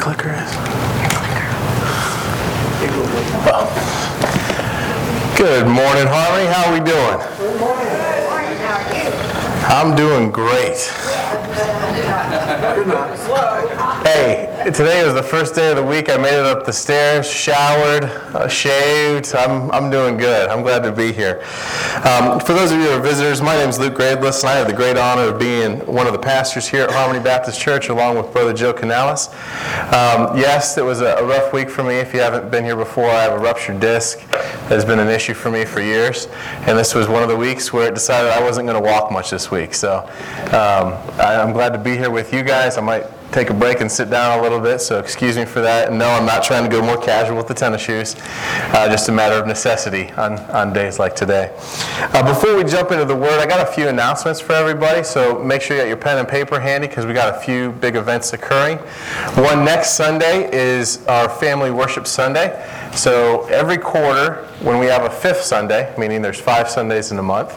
[0.00, 0.50] clicker is?
[5.36, 6.46] Good morning, Harmony.
[6.46, 7.99] How are we doing?
[9.62, 10.78] I'm doing great.
[14.02, 16.10] Hey, today was the first day of the week.
[16.10, 19.34] I made it up the stairs, showered, uh, shaved.
[19.34, 20.48] I'm, I'm doing good.
[20.48, 21.42] I'm glad to be here.
[22.04, 24.56] Um, for those of you who are visitors, my name is Luke Gradeless, and I
[24.56, 27.90] have the great honor of being one of the pastors here at Harmony Baptist Church,
[27.90, 29.28] along with Brother Joe Canales.
[29.92, 31.96] Um, yes, it was a, rough week for me.
[31.96, 35.08] If you haven't been here before, I have a ruptured disc that has been an
[35.08, 36.28] issue for me for years,
[36.66, 39.12] and this was one of the weeks where it decided I wasn't going to walk
[39.12, 39.59] much this week.
[39.68, 42.78] So um, I, I'm glad to be here with you guys.
[42.78, 45.60] I might take a break and sit down a little bit, so excuse me for
[45.60, 45.92] that.
[45.92, 49.12] No, I'm not trying to go more casual with the tennis shoes, uh, just a
[49.12, 51.52] matter of necessity on, on days like today.
[52.12, 55.38] Uh, before we jump into the word, I got a few announcements for everybody, so
[55.42, 57.96] make sure you got your pen and paper handy because we got a few big
[57.96, 58.78] events occurring.
[59.36, 62.66] One next Sunday is our Family Worship Sunday.
[62.94, 67.22] So every quarter, when we have a fifth Sunday, meaning there's five Sundays in a
[67.22, 67.56] month,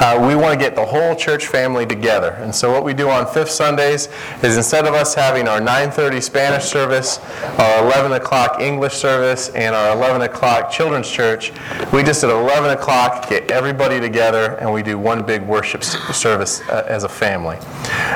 [0.00, 2.30] uh, we want to get the whole church family together.
[2.40, 4.08] And so what we do on fifth Sundays
[4.42, 7.20] is instead of us having our 9:30 Spanish service,
[7.58, 11.52] our 11 o'clock English service, and our 11 o'clock children's church,
[11.92, 16.62] we just at 11 o'clock get everybody together and we do one big worship service
[16.62, 17.58] uh, as a family.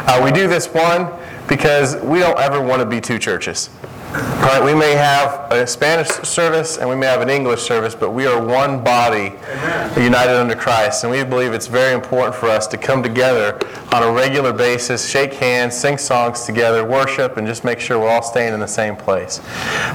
[0.06, 1.12] Uh, we do this one
[1.46, 3.68] because we don't ever want to be two churches.
[4.14, 8.10] Right, we may have a Spanish service and we may have an English service, but
[8.10, 10.04] we are one body Amen.
[10.04, 11.02] united under Christ.
[11.02, 13.58] And we believe it's very important for us to come together
[13.92, 18.08] on a regular basis, shake hands, sing songs together, worship, and just make sure we're
[18.08, 19.38] all staying in the same place.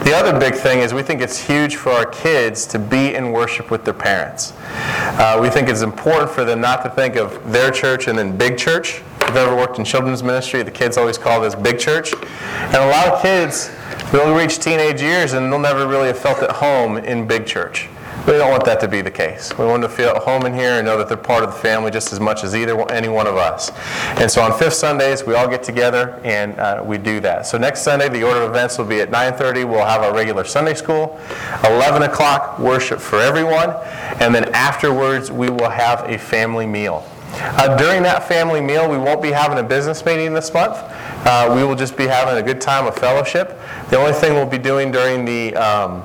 [0.03, 3.31] The other big thing is we think it's huge for our kids to be in
[3.31, 4.51] worship with their parents.
[4.61, 8.35] Uh, we think it's important for them not to think of their church and then
[8.35, 9.01] big church.
[9.21, 12.13] If you've ever worked in children's ministry, the kids always call this big church.
[12.13, 13.69] And a lot of kids
[14.11, 17.87] They'll reach teenage years and they'll never really have felt at home in big church.
[18.27, 19.57] We don't want that to be the case.
[19.57, 21.51] We want them to feel at home in here and know that they're part of
[21.51, 23.71] the family just as much as either any one of us.
[24.19, 27.47] And so on fifth Sundays, we all get together and uh, we do that.
[27.47, 29.67] So next Sunday, the order of events will be at 9:30.
[29.67, 31.19] We'll have our regular Sunday school.
[31.63, 33.71] 11 o'clock, worship for everyone,
[34.19, 37.05] and then afterwards, we will have a family meal.
[37.31, 40.77] Uh, during that family meal, we won't be having a business meeting this month.
[41.25, 43.59] Uh, we will just be having a good time of fellowship.
[43.89, 46.03] The only thing we'll be doing during the um,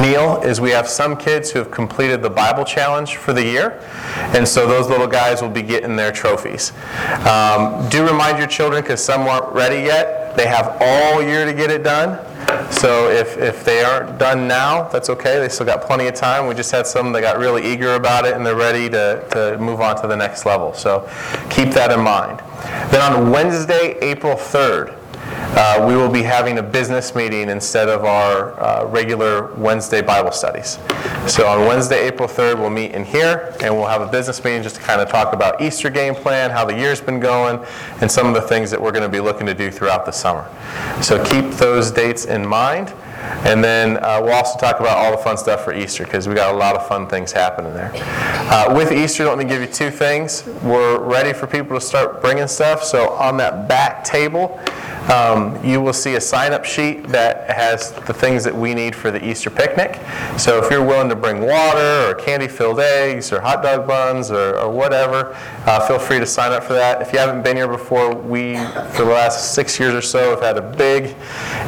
[0.00, 3.80] meal is we have some kids who have completed the Bible challenge for the year,
[4.34, 6.72] and so those little guys will be getting their trophies.
[7.26, 11.52] Um, do remind your children, because some aren't ready yet, they have all year to
[11.52, 12.18] get it done.
[12.70, 15.38] So if, if they aren't done now, that's okay.
[15.38, 16.46] They still got plenty of time.
[16.46, 19.58] We just had some that got really eager about it and they're ready to, to
[19.58, 20.72] move on to the next level.
[20.74, 21.08] So
[21.50, 22.40] keep that in mind.
[22.90, 24.98] Then on Wednesday, April 3rd,
[25.56, 30.32] uh, we will be having a business meeting instead of our uh, regular Wednesday Bible
[30.32, 30.78] studies.
[31.26, 34.62] So on Wednesday, April 3rd, we'll meet in here and we'll have a business meeting
[34.62, 37.64] just to kind of talk about Easter game plan, how the year's been going,
[38.00, 40.12] and some of the things that we're going to be looking to do throughout the
[40.12, 40.48] summer.
[41.02, 42.92] So keep those dates in mind.
[43.44, 46.34] And then uh, we'll also talk about all the fun stuff for Easter because we
[46.34, 47.92] got a lot of fun things happening there.
[47.94, 50.46] Uh, with Easter, let me give you two things.
[50.62, 52.84] We're ready for people to start bringing stuff.
[52.84, 54.60] So on that back table,
[55.12, 59.10] um, you will see a sign-up sheet that has the things that we need for
[59.10, 60.00] the Easter picnic.
[60.38, 64.58] So if you're willing to bring water or candy-filled eggs or hot dog buns or,
[64.58, 65.36] or whatever,
[65.66, 67.02] uh, feel free to sign up for that.
[67.02, 70.40] If you haven't been here before, we, for the last six years or so, have
[70.40, 71.14] had a big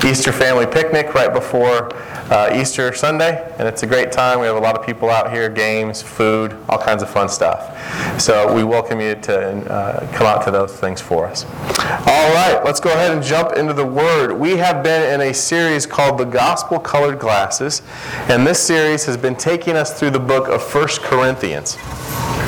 [0.05, 4.41] Easter family picnic right before uh, Easter Sunday, and it's a great time.
[4.41, 8.21] We have a lot of people out here, games, food, all kinds of fun stuff.
[8.21, 11.45] So we welcome you to uh, come out to those things for us.
[11.45, 14.33] All right, let's go ahead and jump into the Word.
[14.33, 17.83] We have been in a series called The Gospel Colored Glasses,
[18.29, 21.77] and this series has been taking us through the book of First Corinthians.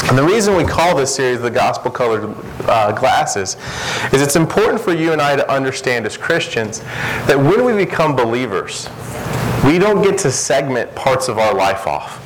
[0.08, 3.58] And the reason we call this series the Gospel Colored uh, Glasses
[4.10, 6.81] is it's important for you and I to understand as Christians
[7.26, 8.88] that when we become believers,
[9.66, 12.25] we don't get to segment parts of our life off.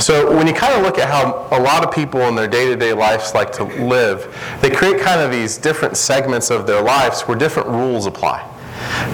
[0.00, 2.92] So when you kind of look at how a lot of people in their day-to-day
[2.92, 4.32] lives like to live,
[4.62, 8.48] they create kind of these different segments of their lives where different rules apply.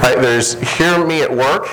[0.02, 0.20] Right?
[0.20, 1.66] There's hear me at work,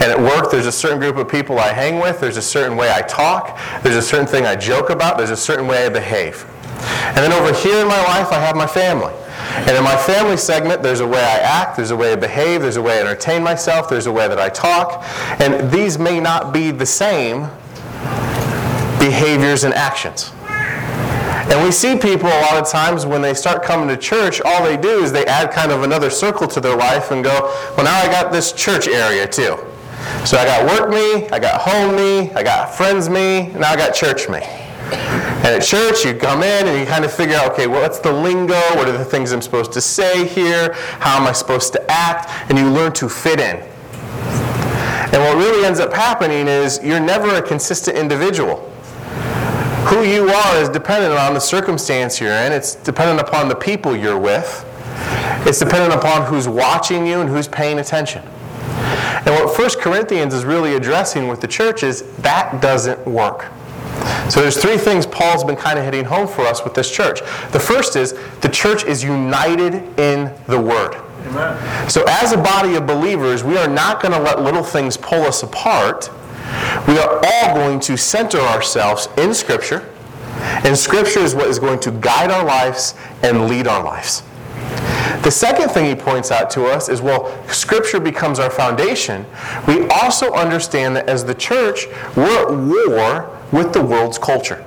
[0.00, 2.76] and at work there's a certain group of people I hang with, there's a certain
[2.76, 5.88] way I talk, there's a certain thing I joke about, there's a certain way I
[5.88, 6.46] behave.
[6.80, 9.12] And then over here in my life I have my family.
[9.38, 12.62] And in my family segment, there's a way I act, there's a way I behave,
[12.62, 15.04] there's a way I entertain myself, there's a way that I talk.
[15.40, 17.48] And these may not be the same
[19.00, 20.32] behaviors and actions.
[21.50, 24.62] And we see people a lot of times when they start coming to church, all
[24.62, 27.40] they do is they add kind of another circle to their life and go,
[27.76, 29.58] well, now I got this church area too.
[30.26, 33.76] So I got work me, I got home me, I got friends me, now I
[33.76, 34.40] got church me.
[34.40, 37.98] And at church, you come in and you kind of figure out, okay, well, what's
[37.98, 38.60] the lingo?
[38.74, 40.72] What are the things I'm supposed to say here?
[40.98, 42.30] How am I supposed to act?
[42.50, 43.56] And you learn to fit in.
[45.10, 48.60] And what really ends up happening is you're never a consistent individual.
[49.88, 53.96] Who you are is dependent on the circumstance you're in, it's dependent upon the people
[53.96, 54.66] you're with,
[55.46, 58.22] it's dependent upon who's watching you and who's paying attention.
[59.26, 63.46] And what 1 Corinthians is really addressing with the church is that doesn't work.
[64.30, 67.20] So there's three things Paul's been kind of hitting home for us with this church.
[67.50, 70.94] The first is the church is united in the word.
[71.26, 71.90] Amen.
[71.90, 75.22] So as a body of believers, we are not going to let little things pull
[75.22, 76.10] us apart.
[76.86, 79.88] We are all going to center ourselves in Scripture.
[80.64, 84.22] And Scripture is what is going to guide our lives and lead our lives.
[85.22, 89.26] The second thing he points out to us is well, Scripture becomes our foundation.
[89.66, 91.86] We also understand that as the church,
[92.16, 94.64] we're at war with the world's culture.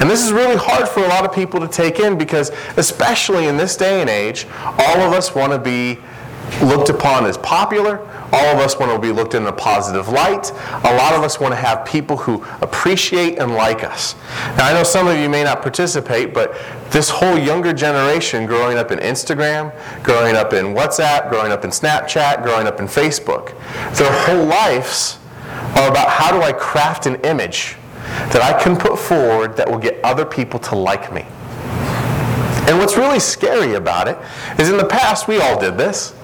[0.00, 3.46] And this is really hard for a lot of people to take in because, especially
[3.46, 5.98] in this day and age, all of us want to be
[6.62, 8.06] looked upon as popular.
[8.32, 10.50] All of us want to be looked in a positive light.
[10.84, 14.14] A lot of us want to have people who appreciate and like us.
[14.56, 16.56] Now, I know some of you may not participate, but
[16.90, 21.70] this whole younger generation growing up in Instagram, growing up in WhatsApp, growing up in
[21.70, 23.54] Snapchat, growing up in Facebook,
[23.96, 25.18] their whole lives
[25.76, 27.76] are about how do I craft an image
[28.32, 31.26] that I can put forward that will get other people to like me.
[32.68, 34.16] And what's really scary about it
[34.58, 36.14] is in the past we all did this.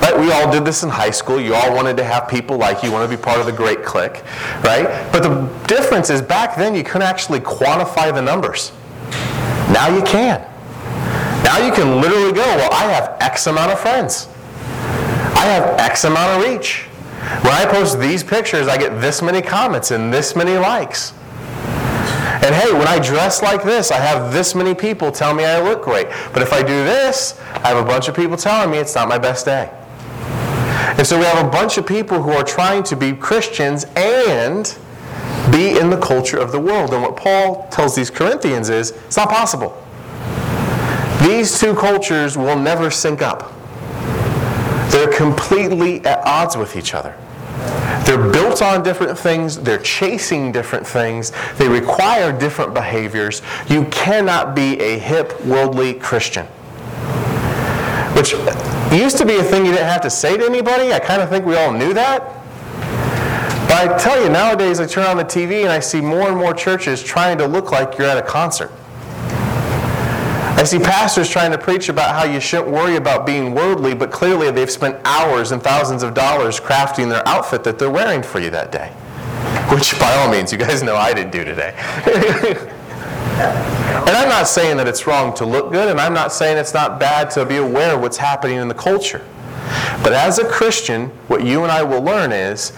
[0.00, 0.18] Right?
[0.18, 1.40] We all did this in high school.
[1.40, 3.84] You all wanted to have people like you, want to be part of the great
[3.84, 4.22] clique,
[4.64, 5.08] right?
[5.12, 8.72] But the difference is back then you couldn't actually quantify the numbers.
[9.72, 10.40] Now you can.
[11.44, 14.28] Now you can literally go, well, I have X amount of friends.
[15.36, 16.82] I have X amount of reach.
[17.42, 21.12] When I post these pictures, I get this many comments and this many likes.
[22.40, 25.60] And hey, when I dress like this, I have this many people tell me I
[25.60, 26.08] look great.
[26.32, 29.08] But if I do this, I have a bunch of people telling me it's not
[29.08, 29.70] my best day.
[30.98, 34.76] And so we have a bunch of people who are trying to be Christians and
[35.50, 36.92] be in the culture of the world.
[36.92, 39.82] And what Paul tells these Corinthians is it's not possible.
[41.22, 43.52] These two cultures will never sync up.
[44.90, 47.14] They're completely at odds with each other.
[48.04, 53.42] They're built on different things, they're chasing different things, they require different behaviors.
[53.68, 56.46] You cannot be a hip, worldly Christian.
[58.16, 58.32] Which
[58.96, 60.92] used to be a thing you didn't have to say to anybody.
[60.92, 62.22] I kind of think we all knew that.
[63.68, 66.36] But I tell you, nowadays I turn on the TV and I see more and
[66.38, 68.72] more churches trying to look like you're at a concert.
[70.58, 74.10] I see pastors trying to preach about how you shouldn't worry about being worldly, but
[74.10, 78.40] clearly they've spent hours and thousands of dollars crafting their outfit that they're wearing for
[78.40, 78.88] you that day.
[79.70, 81.74] Which, by all means, you guys know I didn't do today.
[83.38, 86.74] and I'm not saying that it's wrong to look good, and I'm not saying it's
[86.74, 89.24] not bad to be aware of what's happening in the culture.
[90.02, 92.72] But as a Christian, what you and I will learn is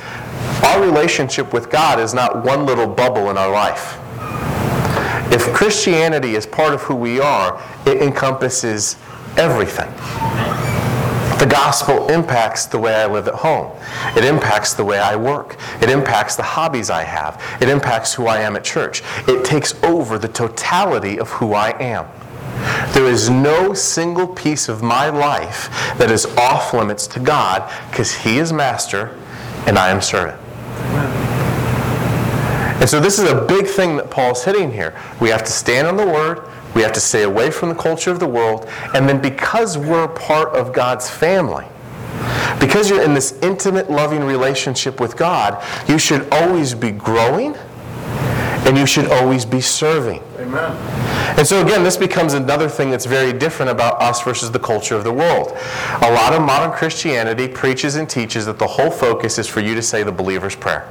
[0.64, 3.98] our relationship with God is not one little bubble in our life.
[5.32, 8.96] If Christianity is part of who we are, it encompasses
[9.36, 9.88] everything.
[11.40, 13.72] The gospel impacts the way I live at home.
[14.14, 15.56] It impacts the way I work.
[15.80, 17.42] It impacts the hobbies I have.
[17.62, 19.02] It impacts who I am at church.
[19.26, 22.06] It takes over the totality of who I am.
[22.92, 28.12] There is no single piece of my life that is off limits to God because
[28.12, 29.18] He is master
[29.66, 30.38] and I am servant.
[32.80, 34.94] And so this is a big thing that Paul's hitting here.
[35.20, 38.10] We have to stand on the word, we have to stay away from the culture
[38.10, 41.66] of the world, and then because we're part of God's family,
[42.60, 47.56] because you're in this intimate, loving relationship with God, you should always be growing
[48.66, 50.22] and you should always be serving.
[50.36, 50.76] Amen.
[51.38, 54.94] And so, again, this becomes another thing that's very different about us versus the culture
[54.94, 55.52] of the world.
[56.02, 59.74] A lot of modern Christianity preaches and teaches that the whole focus is for you
[59.74, 60.86] to say the believer's prayer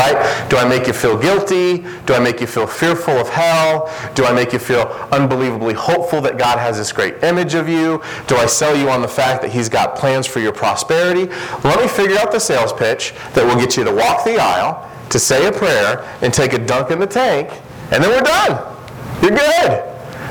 [0.00, 0.48] right?
[0.48, 1.78] Do I make you feel guilty?
[2.06, 3.92] Do I make you feel fearful of hell?
[4.14, 8.02] Do I make you feel unbelievably hopeful that God has this great image of you?
[8.26, 11.26] Do I sell you on the fact that He's got plans for your prosperity?
[11.64, 14.88] Let me figure out the sales pitch that will get you to walk the aisle,
[15.10, 17.50] to say a prayer, and take a dunk in the tank,
[17.90, 18.76] and then we're done.
[19.22, 19.86] You're good.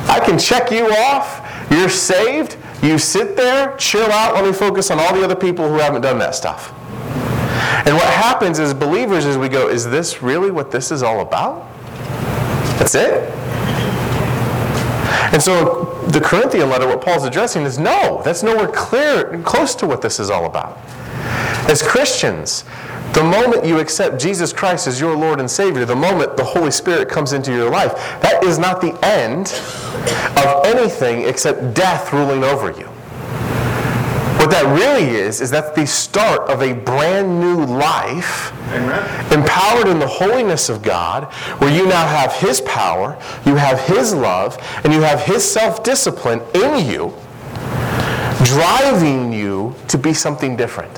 [0.09, 1.45] I can check you off.
[1.69, 2.57] You're saved.
[2.81, 4.33] You sit there, chill out.
[4.33, 6.73] Let me focus on all the other people who haven't done that stuff.
[7.89, 11.21] And what happens as believers is we go, is this really what this is all
[11.21, 11.67] about?
[12.77, 13.33] That's it?
[15.33, 19.87] And so the Corinthian letter, what Paul's addressing is no, that's nowhere clear, close to
[19.87, 20.77] what this is all about.
[21.67, 22.63] As Christians,
[23.13, 26.69] the moment you accept Jesus Christ as your Lord and Savior, the moment the Holy
[26.69, 29.47] Spirit comes into your life, that is not the end
[30.45, 32.88] of anything except death ruling over you.
[34.39, 39.33] What that really is, is that's the start of a brand new life, Amen.
[39.33, 41.25] empowered in the holiness of God,
[41.59, 45.83] where you now have His power, you have His love, and you have His self
[45.83, 47.13] discipline in you,
[48.45, 50.97] driving you to be something different.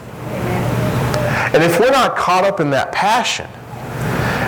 [1.53, 3.49] And if we're not caught up in that passion,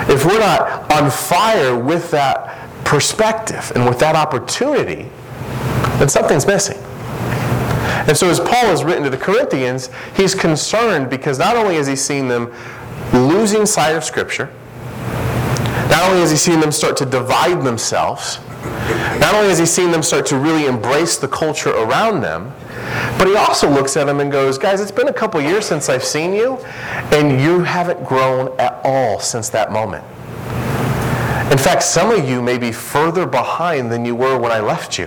[0.08, 5.08] if we're not on fire with that perspective and with that opportunity,
[5.98, 6.78] then something's missing.
[8.06, 11.86] And so, as Paul has written to the Corinthians, he's concerned because not only has
[11.86, 12.52] he seen them
[13.12, 14.52] losing sight of Scripture,
[15.88, 18.40] not only has he seen them start to divide themselves,
[19.20, 22.52] not only has he seen them start to really embrace the culture around them,
[23.18, 25.88] but he also looks at them and goes, Guys, it's been a couple years since
[25.88, 26.56] I've seen you,
[27.12, 30.04] and you haven't grown at all since that moment.
[31.52, 34.98] In fact, some of you may be further behind than you were when I left
[34.98, 35.06] you.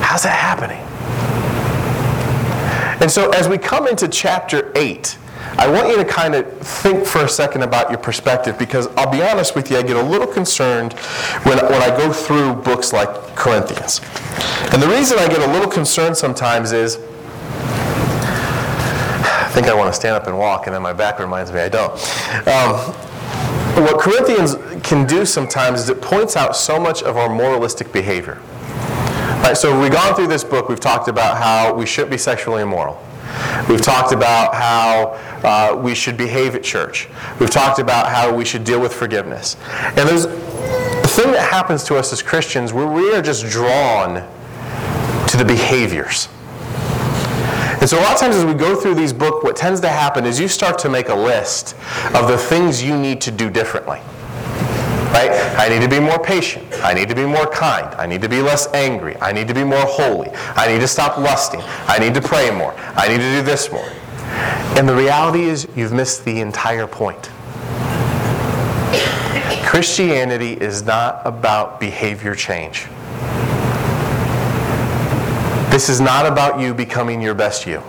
[0.00, 0.80] How's that happening?
[3.04, 5.18] And so, as we come into chapter 8,
[5.58, 9.12] I want you to kind of think for a second about your perspective because I'll
[9.12, 10.94] be honest with you, I get a little concerned
[11.42, 14.00] when, when I go through books like Corinthians.
[14.72, 16.96] And the reason I get a little concerned sometimes is
[19.26, 21.60] I think I want to stand up and walk, and then my back reminds me
[21.60, 21.92] I don't.
[22.48, 22.94] Um,
[23.84, 28.40] what Corinthians can do sometimes is it points out so much of our moralistic behavior.
[29.44, 32.62] Right, so we've gone through this book, we've talked about how we shouldn't be sexually
[32.62, 32.98] immoral.
[33.68, 37.08] We've talked about how uh, we should behave at church.
[37.38, 39.58] We've talked about how we should deal with forgiveness.
[39.68, 44.26] And there's the thing that happens to us as Christians where we are just drawn
[45.26, 46.30] to the behaviors.
[47.82, 49.90] And so a lot of times as we go through these books, what tends to
[49.90, 51.76] happen is you start to make a list
[52.14, 54.00] of the things you need to do differently.
[55.14, 55.30] Right?
[55.56, 56.66] I need to be more patient.
[56.82, 57.86] I need to be more kind.
[57.94, 59.16] I need to be less angry.
[59.20, 60.28] I need to be more holy.
[60.56, 61.60] I need to stop lusting.
[61.86, 62.74] I need to pray more.
[62.96, 63.88] I need to do this more.
[64.76, 67.30] And the reality is, you've missed the entire point.
[69.64, 72.86] Christianity is not about behavior change.
[75.70, 77.82] This is not about you becoming your best you.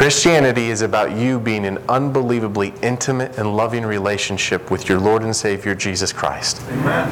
[0.00, 5.36] Christianity is about you being in unbelievably intimate and loving relationship with your Lord and
[5.36, 6.62] Savior Jesus Christ.
[6.70, 7.06] Amen.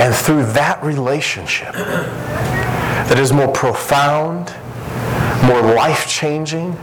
[0.00, 4.54] And through that relationship, that is more profound,
[5.44, 6.78] more life changing,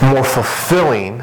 [0.00, 1.18] more fulfilling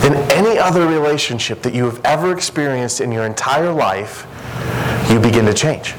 [0.00, 4.26] than any other relationship that you have ever experienced in your entire life,
[5.08, 5.94] you begin to change.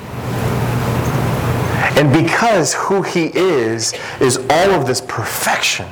[1.95, 5.85] And because who He is, is all of this perfection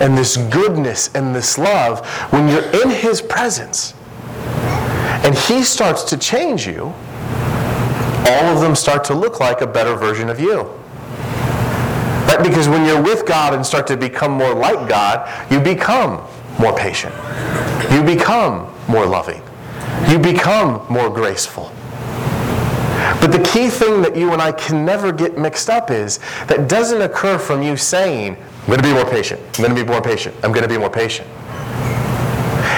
[0.00, 3.94] and this goodness and this love, when you're in His presence
[5.24, 6.92] and He starts to change you,
[8.24, 10.62] all of them start to look like a better version of you.
[12.26, 12.40] Right?
[12.42, 16.26] Because when you're with God and start to become more like God, you become
[16.58, 17.14] more patient.
[17.92, 19.42] You become more loving.
[20.08, 21.72] You become more graceful.
[23.20, 26.68] But the key thing that you and I can never get mixed up is that
[26.68, 29.40] doesn't occur from you saying, I'm going to be more patient.
[29.40, 30.34] I'm going to be more patient.
[30.42, 31.28] I'm going to be more patient.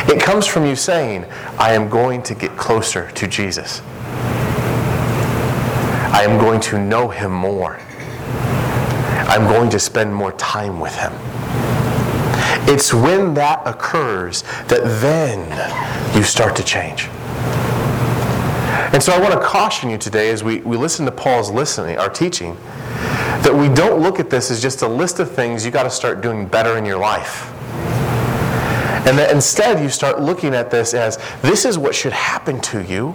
[0.09, 1.25] It comes from you saying,
[1.59, 3.81] I am going to get closer to Jesus.
[6.13, 7.81] I am going to know him more.
[9.27, 11.13] I'm going to spend more time with him.
[12.67, 17.09] It's when that occurs that then you start to change.
[18.93, 21.97] And so I want to caution you today as we, we listen to Paul's listening,
[21.99, 22.55] our teaching,
[23.43, 25.91] that we don't look at this as just a list of things you got to
[25.91, 27.51] start doing better in your life.
[29.07, 32.83] And that instead you start looking at this as this is what should happen to
[32.83, 33.11] you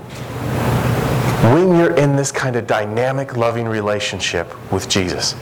[1.53, 5.33] when you're in this kind of dynamic, loving relationship with Jesus.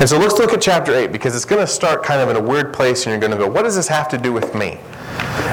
[0.00, 2.36] And so let's look at chapter 8 because it's going to start kind of in
[2.36, 4.54] a weird place and you're going to go, what does this have to do with
[4.54, 4.78] me?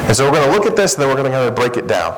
[0.07, 1.55] And so we're going to look at this and then we're going to kind of
[1.55, 2.13] break it down.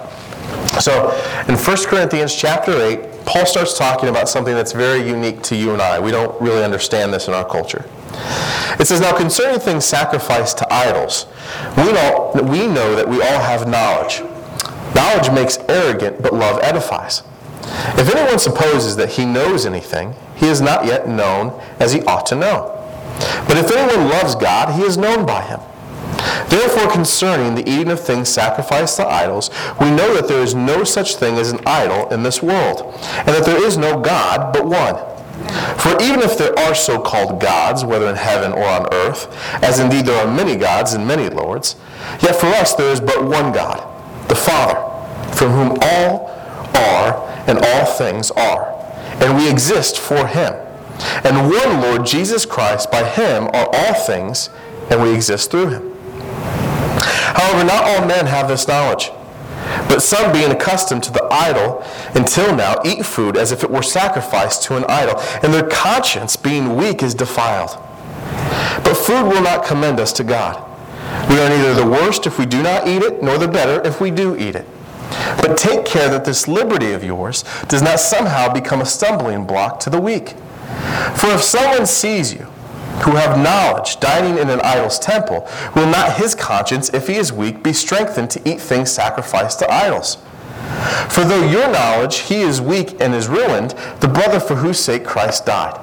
[0.79, 1.11] So
[1.47, 5.73] in 1 Corinthians chapter 8, Paul starts talking about something that's very unique to you
[5.73, 5.99] and I.
[5.99, 7.85] We don't really understand this in our culture.
[8.79, 11.25] It says, Now concerning things sacrificed to idols,
[11.75, 14.21] we know, we know that we all have knowledge.
[14.95, 17.23] Knowledge makes arrogant, but love edifies.
[17.97, 22.25] If anyone supposes that he knows anything, he is not yet known as he ought
[22.27, 22.73] to know.
[23.47, 25.59] But if anyone loves God, he is known by him.
[26.49, 30.83] Therefore, concerning the eating of things sacrificed to idols, we know that there is no
[30.83, 34.65] such thing as an idol in this world, and that there is no God but
[34.65, 34.95] one.
[35.77, 39.27] For even if there are so called gods, whether in heaven or on earth,
[39.63, 41.75] as indeed there are many gods and many lords,
[42.21, 43.77] yet for us there is but one God,
[44.27, 44.75] the Father,
[45.35, 46.29] from whom all
[46.75, 48.73] are and all things are,
[49.21, 50.53] and we exist for him.
[51.23, 54.49] And one Lord Jesus Christ, by him are all things,
[54.89, 55.96] and we exist through him.
[56.97, 59.11] However, not all men have this knowledge.
[59.89, 61.83] But some, being accustomed to the idol
[62.15, 66.35] until now, eat food as if it were sacrificed to an idol, and their conscience,
[66.35, 67.77] being weak, is defiled.
[68.83, 70.63] But food will not commend us to God.
[71.29, 73.99] We are neither the worst if we do not eat it, nor the better if
[73.99, 74.65] we do eat it.
[75.37, 79.79] But take care that this liberty of yours does not somehow become a stumbling block
[79.81, 80.29] to the weak.
[81.15, 82.47] For if someone sees you,
[83.03, 87.31] who have knowledge, dining in an idol's temple, will not his conscience, if he is
[87.31, 90.17] weak, be strengthened to eat things sacrificed to idols?
[91.09, 95.05] For though your knowledge he is weak and is ruined, the brother for whose sake
[95.05, 95.79] Christ died.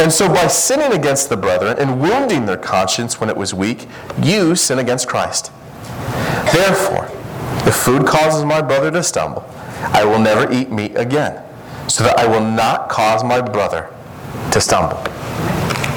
[0.00, 3.86] And so by sinning against the brethren and wounding their conscience when it was weak,
[4.22, 5.52] you sin against Christ.
[6.52, 7.08] Therefore,
[7.66, 9.44] if food causes my brother to stumble,
[9.92, 11.42] I will never eat meat again,
[11.88, 13.92] so that I will not cause my brother
[14.52, 15.02] to stumble.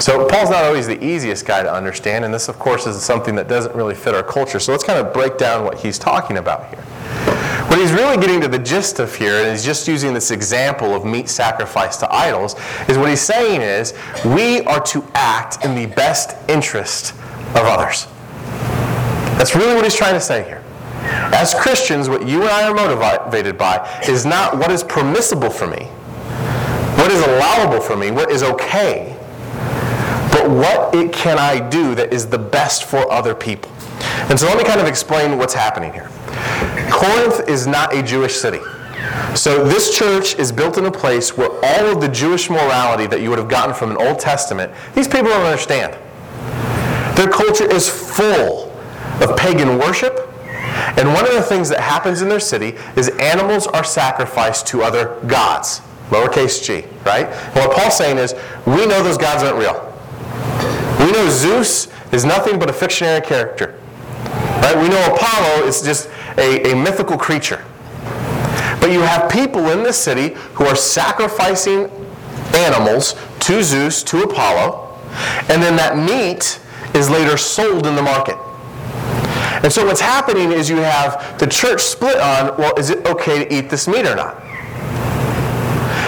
[0.04, 3.36] So Paul's not always the easiest guy to understand, and this, of course, is something
[3.36, 4.60] that doesn't really fit our culture.
[4.60, 6.82] So let's kind of break down what he's talking about here.
[7.70, 10.94] What he's really getting to the gist of here, and he's just using this example
[10.94, 12.58] of meat sacrifice to idols,
[12.90, 13.94] is what he's saying is
[14.26, 17.14] we are to act in the best interest
[17.52, 18.08] of others.
[19.38, 20.66] That's really what he's trying to say here.
[21.34, 25.68] As Christians, what you and I are motivated by is not what is permissible for
[25.68, 25.86] me,
[26.98, 29.18] what is allowable for me, what is okay
[30.44, 33.72] but what it can I do that is the best for other people?
[34.30, 36.10] And so let me kind of explain what's happening here.
[36.92, 38.60] Corinth is not a Jewish city.
[39.36, 43.22] So this church is built in a place where all of the Jewish morality that
[43.22, 45.94] you would have gotten from an Old Testament, these people don't understand.
[47.18, 48.70] Their culture is full
[49.22, 50.30] of pagan worship.
[50.98, 54.84] And one of the things that happens in their city is animals are sacrificed to
[54.84, 57.28] other gods, lowercase g, right?
[57.28, 58.34] And what Paul's saying is,
[58.66, 59.93] we know those gods aren't real.
[61.04, 63.78] We know Zeus is nothing but a fictionary character.
[64.62, 64.78] Right?
[64.78, 67.66] We know Apollo is just a, a mythical creature.
[68.80, 71.90] But you have people in this city who are sacrificing
[72.56, 74.98] animals to Zeus, to Apollo,
[75.50, 76.62] and then that meat
[76.96, 78.38] is later sold in the market.
[79.64, 83.44] And so what's happening is you have the church split on, well, is it okay
[83.44, 84.42] to eat this meat or not?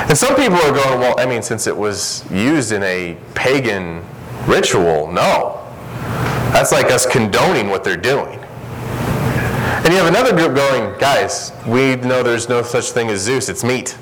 [0.08, 4.01] And some people are going, well, I mean, since it was used in a pagan
[4.47, 5.12] ritual.
[5.12, 5.62] No.
[6.51, 8.39] That's like us condoning what they're doing.
[8.39, 13.49] And you have another group going, guys, we know there's no such thing as Zeus,
[13.49, 13.97] it's meat.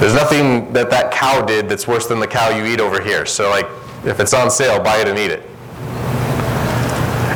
[0.00, 3.26] There's nothing that that cow did that's worse than the cow you eat over here.
[3.26, 3.66] So, like,
[4.04, 5.42] if it's on sale, buy it and eat it.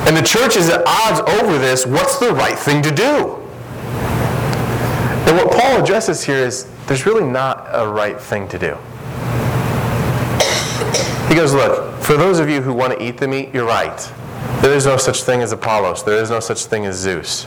[0.09, 1.87] And the church is at odds over this.
[1.87, 3.37] What's the right thing to do?
[5.29, 8.77] And what Paul addresses here is there's really not a right thing to do.
[11.39, 13.97] Goes, Look, for those of you who want to eat the meat, you're right.
[14.61, 17.47] There is no such thing as Apollos, there is no such thing as Zeus.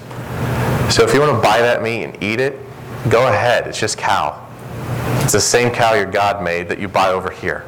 [0.89, 2.57] So if you want to buy that meat and eat it,
[3.09, 3.67] go ahead.
[3.67, 4.47] It's just cow.
[5.23, 7.65] It's the same cow your God made that you buy over here.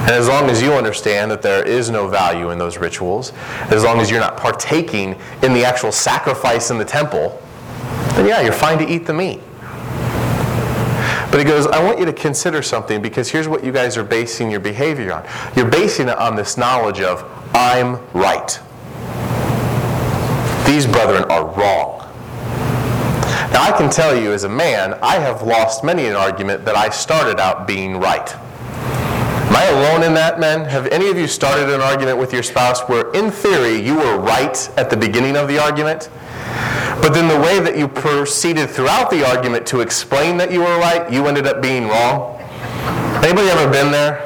[0.00, 3.32] And as long as you understand that there is no value in those rituals,
[3.70, 7.40] as long as you're not partaking in the actual sacrifice in the temple,
[8.14, 9.40] then yeah, you're fine to eat the meat.
[11.30, 14.04] But he goes, I want you to consider something because here's what you guys are
[14.04, 15.26] basing your behavior on.
[15.56, 18.58] You're basing it on this knowledge of, I'm right.
[20.66, 22.00] These brethren are wrong.
[23.52, 26.76] Now, I can tell you as a man, I have lost many an argument that
[26.76, 28.34] I started out being right.
[28.36, 30.64] Am I alone in that, men?
[30.64, 34.18] Have any of you started an argument with your spouse where, in theory, you were
[34.18, 36.10] right at the beginning of the argument?
[37.02, 40.78] But then the way that you proceeded throughout the argument to explain that you were
[40.78, 42.40] right, you ended up being wrong.
[43.22, 44.22] Anybody ever been there?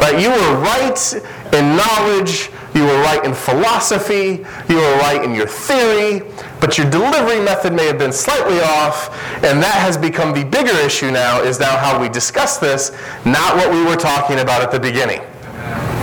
[0.00, 1.14] But you were right
[1.52, 6.22] in knowledge, you were right in philosophy, you were right in your theory,
[6.60, 9.08] but your delivery method may have been slightly off,
[9.44, 12.90] and that has become the bigger issue now, is now how we discuss this,
[13.24, 15.20] not what we were talking about at the beginning.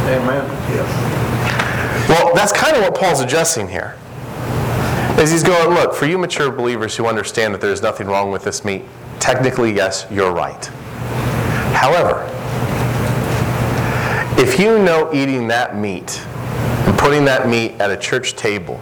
[0.07, 0.45] Amen.
[0.71, 2.09] Yes.
[2.09, 3.95] Well, that's kind of what Paul's addressing here.
[5.19, 8.43] Is he's going, look, for you mature believers who understand that there's nothing wrong with
[8.43, 8.83] this meat,
[9.19, 10.65] technically, yes, you're right.
[11.75, 12.27] However,
[14.41, 16.19] if you know eating that meat
[16.87, 18.79] and putting that meat at a church table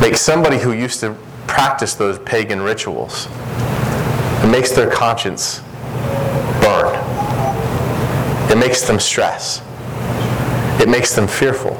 [0.00, 1.14] makes somebody who used to
[1.46, 3.28] practice those pagan rituals,
[4.42, 5.60] it makes their conscience
[6.62, 6.94] burn.
[8.50, 9.60] It makes them stress.
[10.80, 11.74] It makes them fearful.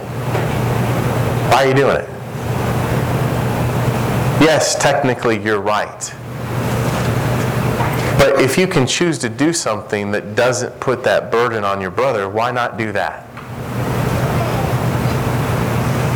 [1.50, 2.17] Why are you doing it?
[4.48, 6.14] Yes, technically you're right.
[8.18, 11.90] But if you can choose to do something that doesn't put that burden on your
[11.90, 13.26] brother, why not do that?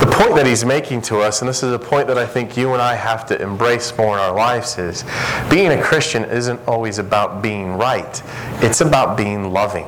[0.01, 2.57] The point that he's making to us, and this is a point that I think
[2.57, 5.05] you and I have to embrace more in our lives, is
[5.51, 8.23] being a Christian isn't always about being right,
[8.63, 9.85] it's about being loving.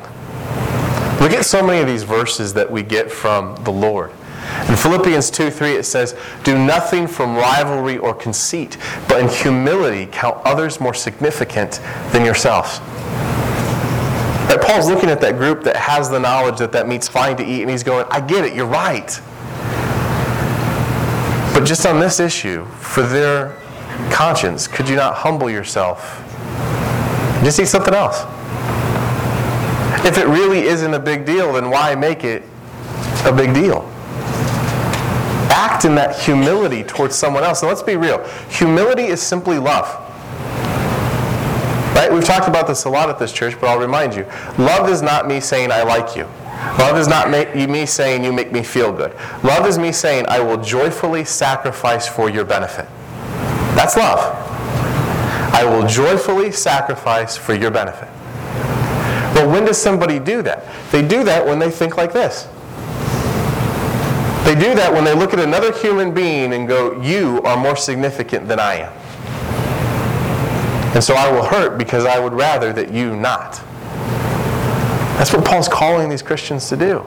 [1.19, 4.13] Look at so many of these verses that we get from the Lord.
[4.69, 8.77] In Philippians 2 3, it says, Do nothing from rivalry or conceit,
[9.09, 11.81] but in humility count others more significant
[12.13, 12.81] than yourselves.
[14.49, 17.45] Right, Paul's looking at that group that has the knowledge that that meat's fine to
[17.45, 19.09] eat, and he's going, I get it, you're right.
[21.55, 23.57] But just on this issue, for their
[24.11, 26.21] conscience, could you not humble yourself?
[27.43, 28.23] Just eat something else.
[30.07, 32.43] If it really isn't a big deal, then why make it
[33.25, 33.91] a big deal?
[35.51, 37.63] Act in that humility towards someone else.
[37.63, 39.87] And let's be real humility is simply love.
[41.95, 42.13] Right?
[42.13, 44.25] We've talked about this a lot at this church, but I'll remind you
[44.59, 46.29] love is not me saying, I like you.
[46.79, 49.15] Love is not me saying, you make me feel good.
[49.45, 52.87] Love is me saying, I will joyfully sacrifice for your benefit.
[53.77, 54.19] That's love.
[55.55, 58.09] I will joyfully sacrifice for your benefit.
[59.35, 60.65] Well, when does somebody do that?
[60.91, 62.49] They do that when they think like this.
[64.45, 67.77] They do that when they look at another human being and go, You are more
[67.77, 68.93] significant than I am.
[70.95, 73.55] And so I will hurt because I would rather that you not.
[75.19, 77.05] That's what Paul's calling these Christians to do.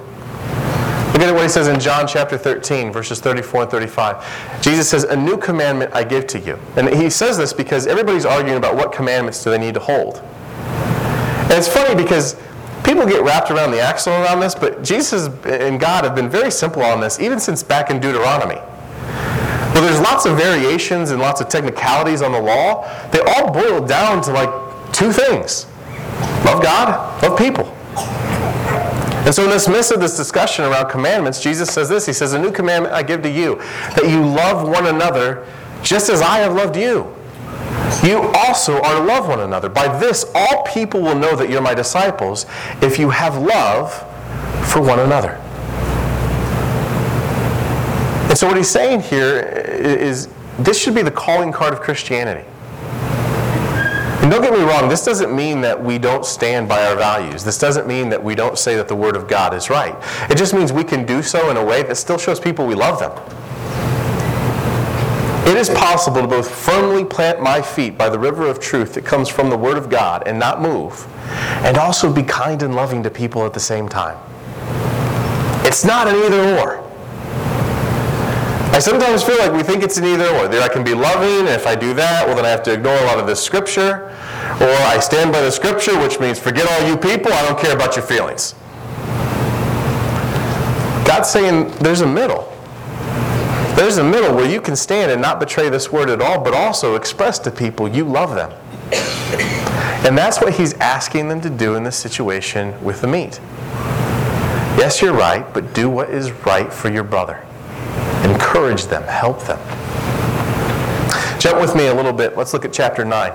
[1.13, 4.61] Look at what he says in John chapter 13, verses 34 and 35.
[4.61, 6.59] Jesus says, A new commandment I give to you.
[6.75, 10.17] And he says this because everybody's arguing about what commandments do they need to hold.
[10.17, 12.35] And it's funny because
[12.83, 16.51] people get wrapped around the axle around this, but Jesus and God have been very
[16.51, 18.61] simple on this, even since back in Deuteronomy.
[19.73, 22.83] Well, there's lots of variations and lots of technicalities on the law.
[23.11, 24.49] They all boil down to like
[24.93, 25.67] two things
[26.45, 27.65] love God, love people.
[29.27, 32.33] And so, in this midst of this discussion around commandments, Jesus says this He says,
[32.33, 33.55] A new commandment I give to you,
[33.95, 35.45] that you love one another
[35.83, 37.13] just as I have loved you.
[38.03, 39.69] You also are to love one another.
[39.69, 42.45] By this, all people will know that you're my disciples
[42.81, 43.93] if you have love
[44.71, 45.41] for one another.
[48.29, 50.29] And so, what he's saying here is
[50.59, 52.47] this should be the calling card of Christianity.
[54.21, 57.45] And don't get me wrong, this doesn't mean that we don't stand by our values.
[57.45, 59.95] This doesn't mean that we don't say that the Word of God is right.
[60.29, 62.75] It just means we can do so in a way that still shows people we
[62.75, 63.13] love them.
[65.47, 69.05] It is possible to both firmly plant my feet by the river of truth that
[69.05, 71.07] comes from the Word of God and not move,
[71.63, 74.17] and also be kind and loving to people at the same time.
[75.65, 76.83] It's not an either or.
[78.73, 80.49] I sometimes feel like we think it's an either or.
[80.49, 82.73] There I can be loving, and if I do that, well, then I have to
[82.73, 84.13] ignore a lot of this scripture.
[84.59, 87.73] Or I stand by the scripture, which means forget all you people, I don't care
[87.73, 88.53] about your feelings.
[91.07, 92.56] God's saying there's a middle.
[93.77, 96.55] There's a middle where you can stand and not betray this word at all, but
[96.55, 98.51] also express to people you love them.
[100.03, 103.39] And that's what he's asking them to do in this situation with the meat.
[104.79, 107.45] Yes, you're right, but do what is right for your brother.
[108.23, 109.59] Encourage them, help them.
[111.39, 112.35] Jump with me a little bit.
[112.35, 113.31] Let's look at chapter 9.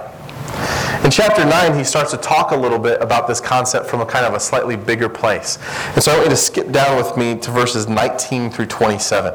[1.05, 4.07] In chapter 9, he starts to talk a little bit about this concept from a
[4.07, 5.61] kind of a slightly bigger place.
[5.95, 9.35] And so I want you to skip down with me to verses 19 through 27.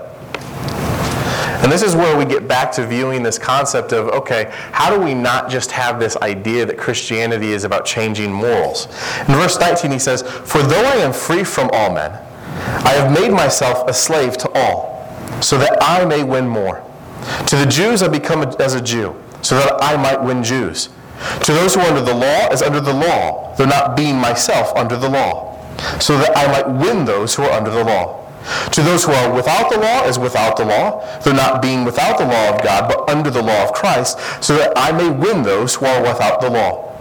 [1.64, 5.04] And this is where we get back to viewing this concept of okay, how do
[5.04, 8.86] we not just have this idea that Christianity is about changing morals?
[9.22, 12.12] In verse 19, he says, For though I am free from all men,
[12.86, 15.08] I have made myself a slave to all,
[15.42, 16.84] so that I may win more.
[17.48, 20.90] To the Jews I become as a Jew, so that I might win Jews.
[21.44, 24.76] To those who are under the law, as under the law, though not being myself
[24.76, 25.58] under the law,
[26.00, 28.27] so that I might win those who are under the law.
[28.72, 32.18] To those who are without the law as without the law, though not being without
[32.18, 35.44] the law of God, but under the law of Christ, so that I may win
[35.44, 36.94] those who are without the law.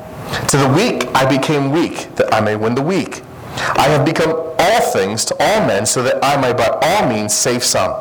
[0.48, 3.22] To the weak I became weak, that I may win the weak.
[3.76, 7.34] I have become all things to all men, so that I may by all means
[7.34, 7.92] save some.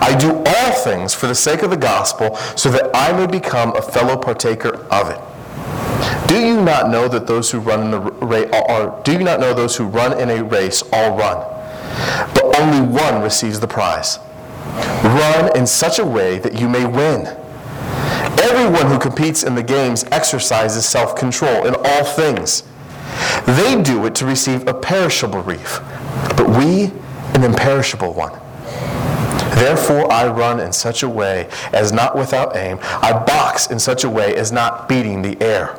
[0.00, 3.74] I do all things for the sake of the gospel, so that I may become
[3.76, 5.20] a fellow partaker of it.
[6.28, 9.76] Do you not know that those who run in the do you not know those
[9.76, 11.38] who run in a race all run?
[12.58, 14.18] Only one receives the prize.
[15.04, 17.26] Run in such a way that you may win.
[18.40, 22.64] Everyone who competes in the games exercises self control in all things.
[23.46, 25.80] They do it to receive a perishable wreath,
[26.36, 26.92] but we
[27.34, 28.32] an imperishable one.
[29.58, 32.78] Therefore, I run in such a way as not without aim.
[32.82, 35.78] I box in such a way as not beating the air.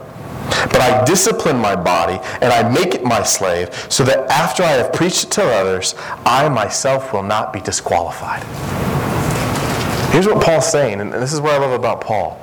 [0.50, 4.72] But I discipline my body and I make it my slave, so that after I
[4.72, 8.44] have preached it to others, I myself will not be disqualified.
[10.12, 12.40] Here's what Paul's saying, and this is what I love about Paul.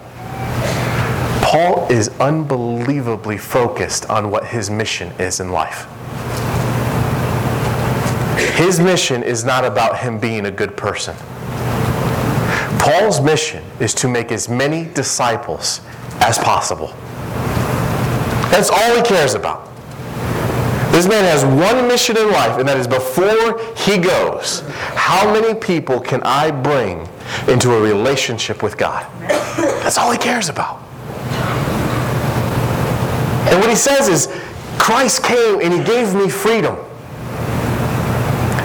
[1.42, 5.86] Paul is unbelievably focused on what his mission is in life.
[8.56, 11.16] His mission is not about him being a good person.
[12.78, 15.80] Paul's mission is to make as many disciples
[16.20, 16.94] as possible.
[18.50, 19.66] That's all he cares about.
[20.92, 24.62] This man has one mission in life, and that is before he goes,
[24.94, 27.06] how many people can I bring
[27.48, 29.06] into a relationship with God?
[29.58, 30.80] That's all he cares about.
[33.50, 34.28] And what he says is,
[34.78, 36.76] Christ came and he gave me freedom.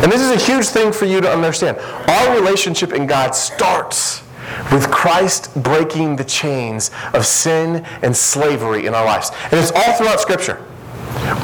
[0.02, 1.78] And this is a huge thing for you to understand.
[2.08, 4.24] Our relationship in God starts
[4.72, 9.32] with Christ breaking the chains of sin and slavery in our lives.
[9.46, 10.66] And it's all throughout Scripture.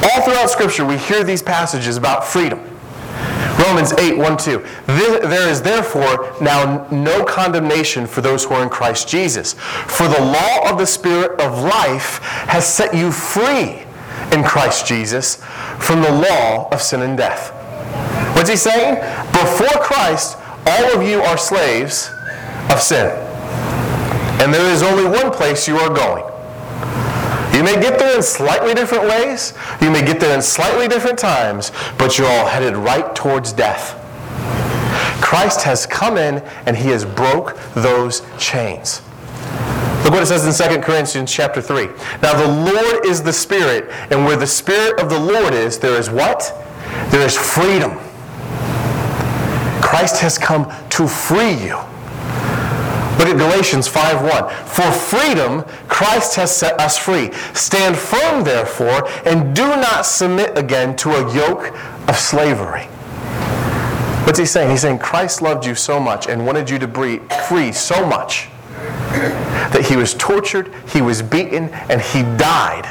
[0.02, 2.60] All throughout Scripture, we hear these passages about freedom.
[3.66, 4.66] Romans 8, 1, 2.
[4.86, 9.54] There is therefore now no condemnation for those who are in Christ Jesus.
[9.54, 13.82] For the law of the Spirit of life has set you free
[14.32, 15.36] in Christ Jesus
[15.78, 17.52] from the law of sin and death.
[18.36, 18.96] What's he saying?
[19.32, 22.10] Before Christ, all of you are slaves
[22.70, 23.06] of sin.
[24.40, 26.24] And there is only one place you are going.
[27.54, 31.18] You may get there in slightly different ways, you may get there in slightly different
[31.18, 33.96] times, but you're all headed right towards death.
[35.20, 39.02] Christ has come in and he has broke those chains.
[40.04, 41.86] Look what it says in 2 Corinthians chapter 3.
[42.22, 45.98] Now the Lord is the Spirit, and where the Spirit of the Lord is, there
[45.98, 46.54] is what?
[47.10, 47.98] There is freedom.
[49.82, 51.78] Christ has come to free you.
[53.18, 54.48] Look at Galatians 5:1.
[54.66, 57.30] For freedom Christ has set us free.
[57.52, 61.74] Stand firm therefore and do not submit again to a yoke
[62.06, 62.88] of slavery.
[64.24, 64.70] What's he saying?
[64.70, 68.48] He's saying Christ loved you so much and wanted you to be free so much
[69.72, 72.86] that he was tortured, he was beaten, and he died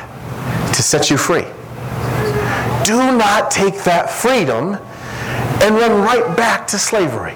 [0.74, 1.46] to set you free.
[2.84, 4.78] Do not take that freedom
[5.62, 7.36] and run right back to slavery.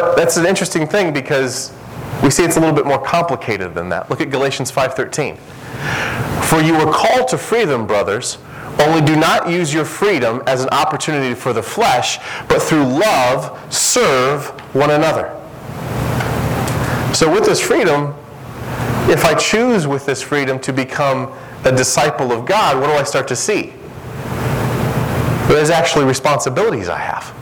[0.00, 1.72] But that's an interesting thing because
[2.22, 4.10] we see it's a little bit more complicated than that.
[4.10, 5.36] Look at Galatians 5:13.
[6.42, 8.38] For you were called to freedom, brothers,
[8.78, 13.58] only do not use your freedom as an opportunity for the flesh, but through love
[13.72, 15.36] serve one another.
[17.12, 18.14] So with this freedom,
[19.08, 21.32] if I choose with this freedom to become
[21.64, 23.72] a disciple of God, what do I start to see?
[25.48, 27.34] There's actually responsibilities I have.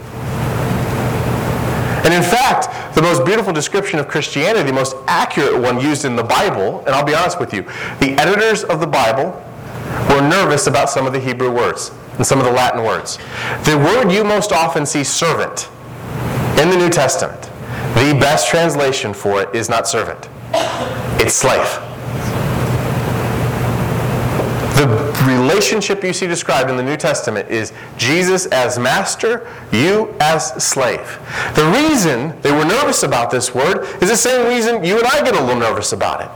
[2.03, 6.15] And in fact, the most beautiful description of Christianity, the most accurate one used in
[6.15, 7.63] the Bible, and I'll be honest with you,
[7.99, 9.31] the editors of the Bible
[10.09, 13.17] were nervous about some of the Hebrew words and some of the Latin words.
[13.63, 15.69] The word you most often see, servant,
[16.59, 17.41] in the New Testament,
[17.95, 20.29] the best translation for it is not servant,
[21.19, 21.67] it's slave.
[24.75, 24.87] The
[25.49, 31.19] relationship you see described in the New Testament is Jesus as master, you as slave.
[31.55, 35.23] The reason they were nervous about this word is the same reason you and I
[35.23, 36.27] get a little nervous about it.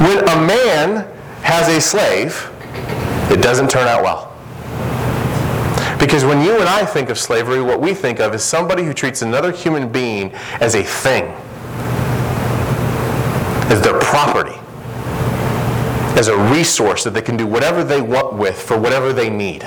[0.00, 1.06] When a man
[1.42, 2.50] has a slave,
[3.30, 4.30] it doesn't turn out well.
[5.98, 8.94] Because when you and I think of slavery, what we think of is somebody who
[8.94, 11.24] treats another human being as a thing,
[13.70, 14.61] as their property
[16.16, 19.64] as a resource that they can do whatever they want with for whatever they need.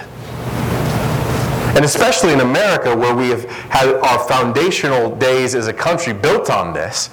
[1.76, 6.50] And especially in America, where we have had our foundational days as a country built
[6.50, 7.10] on this,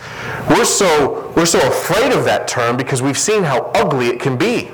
[0.48, 4.36] we're so, we're so afraid of that term because we've seen how ugly it can
[4.36, 4.70] be.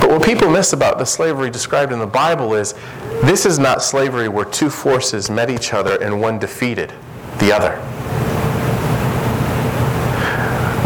[0.00, 2.74] But what people miss about the slavery described in the Bible is
[3.22, 6.92] this is not slavery where two forces met each other and one defeated
[7.38, 7.95] the other.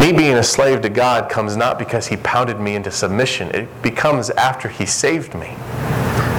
[0.01, 3.83] Me being a slave to God comes not because He pounded me into submission, it
[3.83, 5.49] becomes after He saved me.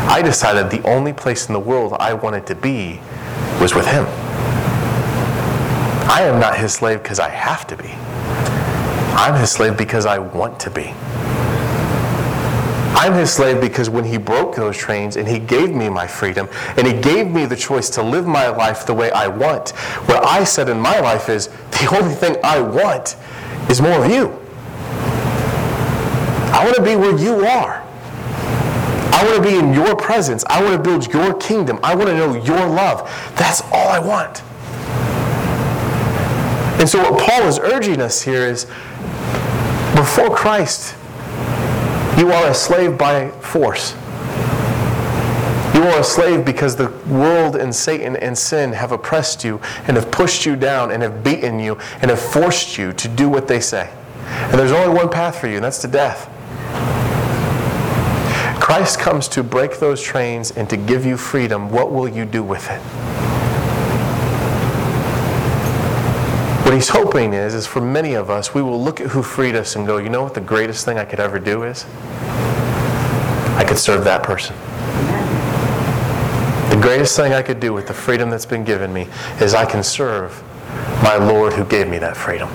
[0.08, 2.98] I decided the only place in the world I wanted to be
[3.60, 4.04] was with Him.
[6.10, 7.90] I am not His slave because I have to be.
[9.14, 10.92] I'm His slave because I want to be.
[12.94, 16.48] I'm his slave because when he broke those chains and he gave me my freedom
[16.76, 19.70] and he gave me the choice to live my life the way I want,
[20.06, 23.16] what I said in my life is the only thing I want
[23.72, 24.28] is more of you.
[26.52, 27.82] I want to be where you are.
[29.14, 30.44] I want to be in your presence.
[30.46, 31.80] I want to build your kingdom.
[31.82, 33.08] I want to know your love.
[33.36, 34.42] That's all I want.
[36.80, 38.66] And so, what Paul is urging us here is
[39.96, 40.94] before Christ,
[42.18, 43.94] you are a slave by force.
[45.74, 49.96] You are a slave because the world and Satan and sin have oppressed you and
[49.96, 53.48] have pushed you down and have beaten you and have forced you to do what
[53.48, 53.90] they say.
[54.26, 56.28] And there's only one path for you, and that's to death.
[58.60, 61.70] Christ comes to break those chains and to give you freedom.
[61.70, 62.80] What will you do with it?
[66.64, 69.56] What he's hoping is, is for many of us, we will look at who freed
[69.56, 71.84] us and go, you know what the greatest thing I could ever do is?
[73.56, 74.54] I could serve that person.
[76.82, 79.06] Greatest thing I could do with the freedom that's been given me
[79.40, 80.42] is I can serve
[81.02, 82.48] my Lord who gave me that freedom.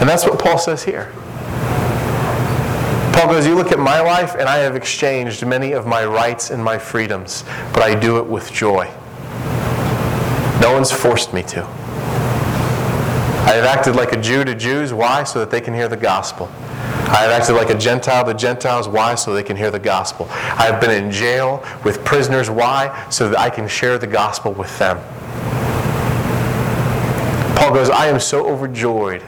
[0.00, 1.12] And that's what Paul says here.
[3.14, 6.50] Paul goes, You look at my life, and I have exchanged many of my rights
[6.50, 8.88] and my freedoms, but I do it with joy.
[10.60, 11.64] No one's forced me to.
[13.44, 14.94] I have acted like a Jew to Jews.
[14.94, 15.24] Why?
[15.24, 16.48] So that they can hear the gospel.
[17.06, 18.88] I have acted like a Gentile to Gentiles.
[18.88, 19.14] Why?
[19.14, 20.26] So they can hear the gospel.
[20.30, 22.50] I have been in jail with prisoners.
[22.50, 23.08] Why?
[23.10, 24.98] So that I can share the gospel with them.
[27.56, 29.22] Paul goes, I am so overjoyed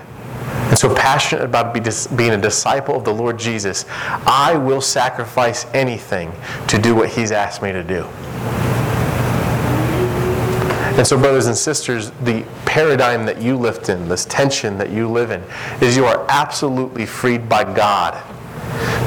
[0.69, 1.73] and so passionate about
[2.17, 3.85] being a disciple of the Lord Jesus,
[4.27, 6.33] I will sacrifice anything
[6.67, 8.03] to do what He's asked me to do.
[10.97, 12.45] And so, brothers and sisters, the
[12.77, 15.43] paradigm that you live in, this tension that you live in,
[15.81, 18.23] is you are absolutely freed by God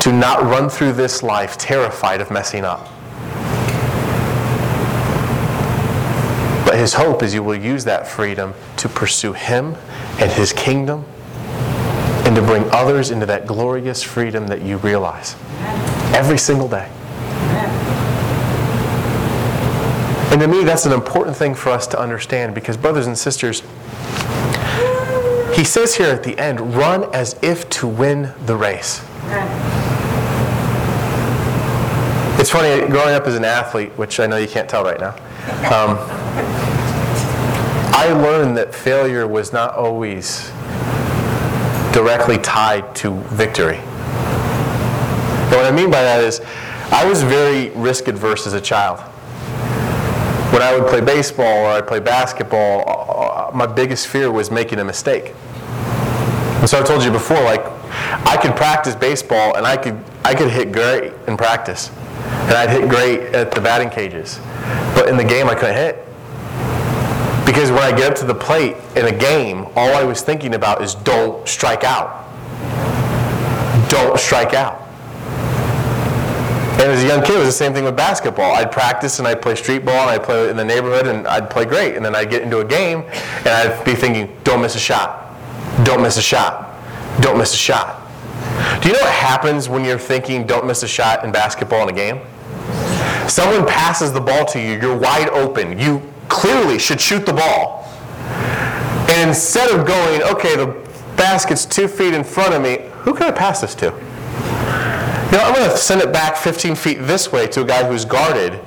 [0.02, 2.90] to not run through this life terrified of messing up.
[6.66, 9.76] But His hope is you will use that freedom to pursue Him
[10.20, 11.06] and His kingdom
[12.26, 15.36] and to bring others into that glorious freedom that you realize
[16.16, 16.90] every single day.
[20.32, 23.62] And to me, that's an important thing for us to understand because, brothers and sisters,
[25.56, 29.02] he says here at the end, run as if to win the race.
[32.40, 35.16] It's funny, growing up as an athlete, which I know you can't tell right now,
[35.74, 35.98] um,
[37.92, 40.50] I learned that failure was not always
[41.92, 43.78] directly tied to victory.
[43.78, 46.40] And what I mean by that is,
[46.92, 49.04] I was very risk adverse as a child.
[50.52, 54.50] When I would play baseball or I'd play basketball, uh, uh, my biggest fear was
[54.50, 55.36] making a mistake.
[56.60, 57.64] And so I told you before, like,
[58.26, 61.92] I could practice baseball and I could, I could hit great in practice.
[62.50, 64.40] And I'd hit great at the batting cages.
[64.96, 66.04] But in the game, I couldn't hit.
[67.46, 70.56] Because when I get up to the plate in a game, all I was thinking
[70.56, 72.26] about is don't strike out.
[73.90, 74.89] Don't strike out.
[76.80, 78.56] And as a young kid, it was the same thing with basketball.
[78.56, 81.50] I'd practice and I'd play street ball and I'd play in the neighborhood and I'd
[81.50, 81.98] play great.
[81.98, 83.02] And then I'd get into a game
[83.40, 85.36] and I'd be thinking, don't miss a shot.
[85.84, 86.74] Don't miss a shot.
[87.20, 88.00] Don't miss a shot.
[88.82, 91.90] Do you know what happens when you're thinking, don't miss a shot in basketball in
[91.90, 92.22] a game?
[93.28, 95.78] Someone passes the ball to you, you're wide open.
[95.78, 97.86] You clearly should shoot the ball.
[99.10, 100.68] And instead of going, okay, the
[101.18, 103.94] basket's two feet in front of me, who can I pass this to?
[105.32, 107.88] You know, I'm going to send it back 15 feet this way to a guy
[107.88, 108.60] who's guarded,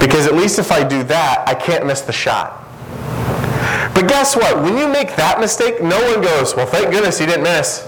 [0.00, 2.64] because at least if I do that, I can't miss the shot.
[3.94, 4.62] But guess what?
[4.62, 7.86] When you make that mistake, no one goes, well, thank goodness he didn't miss.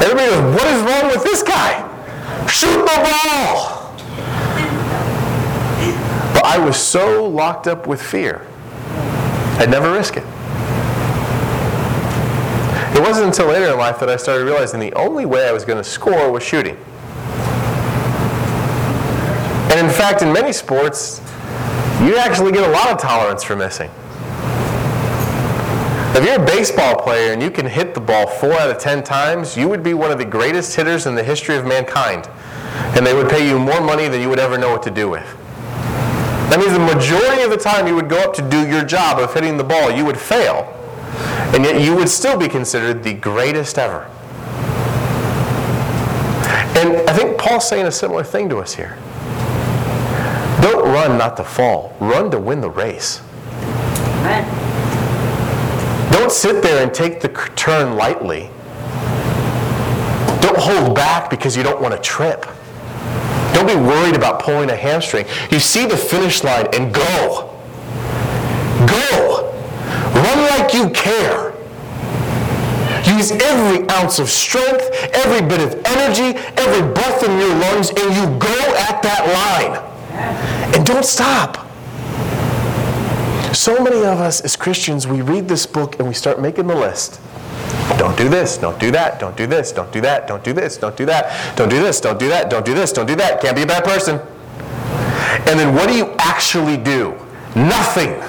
[0.00, 1.82] Everybody goes, what is wrong with this guy?
[2.46, 3.96] Shoot the ball!
[6.34, 8.46] But I was so locked up with fear,
[9.58, 10.24] I'd never risk it.
[12.98, 15.64] It wasn't until later in life that I started realizing the only way I was
[15.64, 16.74] going to score was shooting.
[19.70, 21.20] And in fact, in many sports,
[22.02, 23.88] you actually get a lot of tolerance for missing.
[26.16, 29.04] If you're a baseball player and you can hit the ball four out of ten
[29.04, 32.28] times, you would be one of the greatest hitters in the history of mankind.
[32.96, 35.08] And they would pay you more money than you would ever know what to do
[35.08, 35.22] with.
[36.50, 39.20] That means the majority of the time you would go up to do your job
[39.20, 40.74] of hitting the ball, you would fail.
[41.54, 44.04] And yet you would still be considered the greatest ever.
[46.78, 48.96] And I think Paul's saying a similar thing to us here.
[50.60, 53.20] Don't run not to fall, run to win the race.
[56.12, 58.50] Don't sit there and take the turn lightly.
[60.40, 62.46] Don't hold back because you don't want to trip.
[63.54, 65.26] Don't be worried about pulling a hamstring.
[65.50, 67.54] You see the finish line and go.
[68.86, 69.52] Go.
[70.14, 71.52] Run like you care.
[73.04, 78.14] Use every ounce of strength, every bit of energy, every breath in your lungs, and
[78.14, 80.74] you go at that line.
[80.74, 81.66] And don't stop.
[83.54, 86.74] So many of us as Christians, we read this book and we start making the
[86.74, 87.20] list.
[87.98, 90.76] Don't do this, don't do that, don't do this, don't do that, don't do this,
[90.76, 93.40] don't do that, don't do this, don't do that, don't do this, don't do that.
[93.40, 94.20] Can't be a bad person.
[95.48, 97.14] And then what do you actually do?
[97.56, 98.22] Nothing.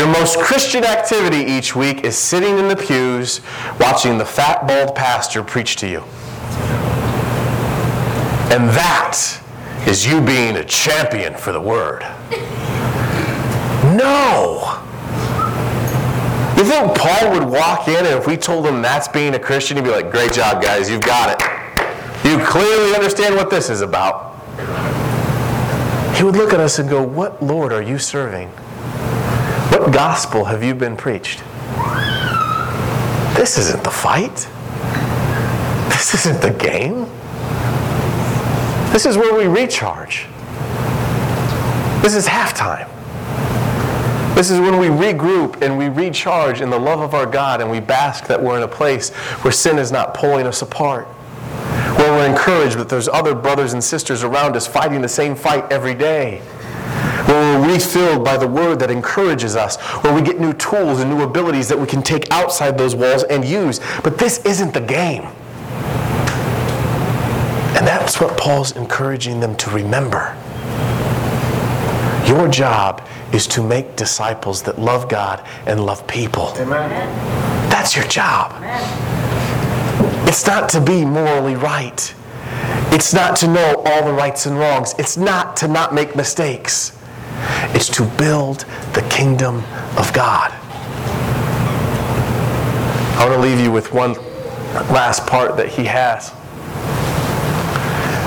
[0.00, 3.42] Your most Christian activity each week is sitting in the pews
[3.78, 5.98] watching the fat, bald pastor preach to you.
[8.50, 9.18] And that
[9.86, 12.00] is you being a champion for the word.
[13.94, 14.80] No.
[16.56, 19.76] You think Paul would walk in and if we told him that's being a Christian,
[19.76, 22.26] he'd be like, Great job, guys, you've got it.
[22.26, 24.34] You clearly understand what this is about.
[26.16, 28.50] He would look at us and go, What Lord are you serving?
[29.70, 31.44] What gospel have you been preached?
[33.36, 34.48] This isn't the fight.
[35.88, 37.06] This isn't the game.
[38.92, 40.26] This is where we recharge.
[42.02, 42.88] This is halftime.
[44.34, 47.70] This is when we regroup and we recharge in the love of our God and
[47.70, 49.10] we bask that we're in a place
[49.42, 51.06] where sin is not pulling us apart.
[51.96, 55.70] Where we're encouraged that there's other brothers and sisters around us fighting the same fight
[55.70, 56.42] every day.
[57.30, 59.76] Where we're refilled by the word that encourages us.
[60.02, 63.22] Where we get new tools and new abilities that we can take outside those walls
[63.22, 63.80] and use.
[64.02, 65.22] But this isn't the game.
[67.76, 70.36] And that's what Paul's encouraging them to remember.
[72.26, 76.52] Your job is to make disciples that love God and love people.
[76.56, 76.90] Amen.
[77.70, 78.52] That's your job.
[78.56, 80.28] Amen.
[80.28, 82.14] It's not to be morally right.
[82.92, 84.94] It's not to know all the rights and wrongs.
[84.98, 86.99] It's not to not make mistakes.
[87.74, 89.56] It's to build the kingdom
[89.96, 90.52] of God.
[93.20, 94.14] I want to leave you with one
[94.92, 96.32] last part that he has.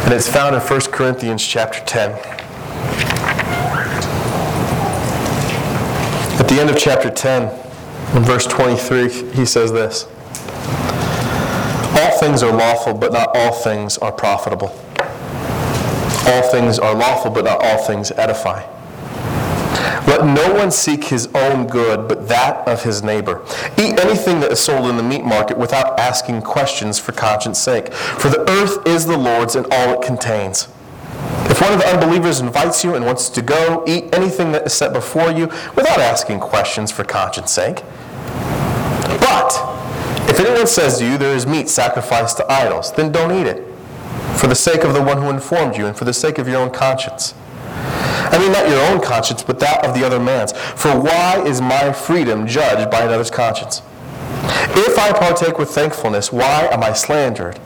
[0.05, 2.11] And it's found in 1 Corinthians chapter 10.
[6.39, 7.43] At the end of chapter 10,
[8.15, 10.07] in verse 23, he says this
[11.97, 14.69] All things are lawful, but not all things are profitable.
[16.27, 18.72] All things are lawful, but not all things edify.
[20.13, 23.43] Let no one seek his own good, but that of his neighbor.
[23.79, 27.91] Eat anything that is sold in the meat market without asking questions for conscience sake.
[27.91, 30.67] For the earth is the Lord's and all it contains.
[31.49, 34.73] If one of the unbelievers invites you and wants to go, eat anything that is
[34.73, 37.81] set before you without asking questions for conscience sake.
[39.19, 39.49] But
[40.29, 43.65] if anyone says to you, There is meat sacrificed to idols, then don't eat it,
[44.35, 46.57] for the sake of the one who informed you and for the sake of your
[46.57, 47.33] own conscience.
[48.31, 50.51] I mean, not your own conscience, but that of the other man's.
[50.53, 53.81] For why is my freedom judged by another's conscience?
[54.75, 57.59] If I partake with thankfulness, why am I slandered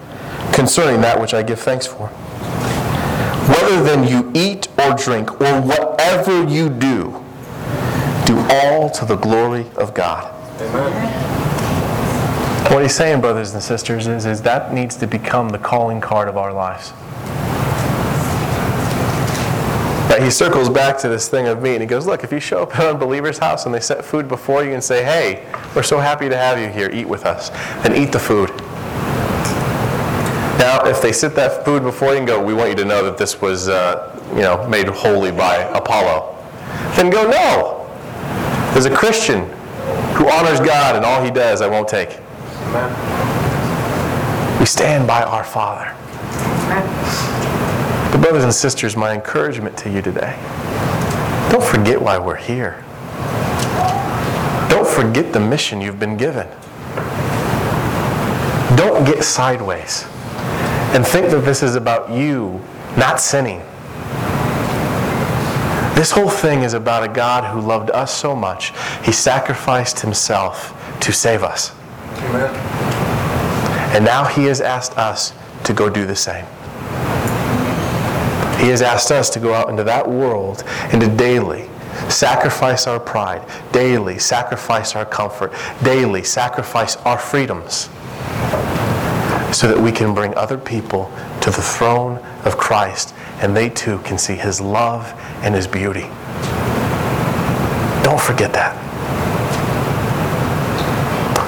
[0.54, 2.08] concerning that which I give thanks for?
[3.48, 7.24] Whether then you eat or drink or whatever you do,
[8.26, 10.34] do all to the glory of God.
[10.62, 11.38] Amen.
[12.74, 16.28] What he's saying, brothers and sisters, is, is that needs to become the calling card
[16.28, 16.92] of our lives.
[20.08, 22.40] That he circles back to this thing of me and he goes, Look, if you
[22.40, 25.46] show up at an unbeliever's house and they set food before you and say, Hey,
[25.76, 27.50] we're so happy to have you here, eat with us,
[27.84, 28.50] then eat the food.
[30.60, 33.04] Now, if they sit that food before you and go, We want you to know
[33.04, 36.36] that this was uh, you know, made holy by Apollo,
[36.96, 37.84] then go, No.
[38.78, 39.50] As a Christian
[40.16, 42.18] who honors God and all he does, I won't take.
[42.68, 43.18] Amen.
[44.60, 45.94] We stand by our Father.
[48.18, 50.36] But, brothers and sisters, my encouragement to you today
[51.52, 52.84] don't forget why we're here.
[54.72, 56.48] Don't forget the mission you've been given.
[58.76, 60.06] Don't get sideways
[60.96, 62.60] and think that this is about you
[62.98, 63.60] not sinning.
[65.96, 70.74] This whole thing is about a God who loved us so much, he sacrificed himself
[71.02, 71.72] to save us.
[72.24, 72.56] Amen.
[73.96, 75.34] And now he has asked us
[75.66, 76.46] to go do the same.
[78.58, 81.70] He has asked us to go out into that world and to daily
[82.10, 85.54] sacrifice our pride, daily sacrifice our comfort,
[85.84, 87.90] daily sacrifice our freedoms
[89.56, 94.00] so that we can bring other people to the throne of Christ and they too
[94.00, 96.10] can see his love and his beauty.
[98.04, 98.87] Don't forget that.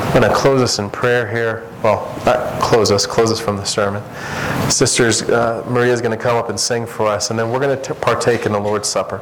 [0.09, 1.69] I'm going to close us in prayer here.
[1.83, 4.01] Well, not close us, close us from the sermon.
[4.71, 7.59] Sisters, uh, Maria is going to come up and sing for us, and then we're
[7.59, 9.21] going to partake in the Lord's Supper.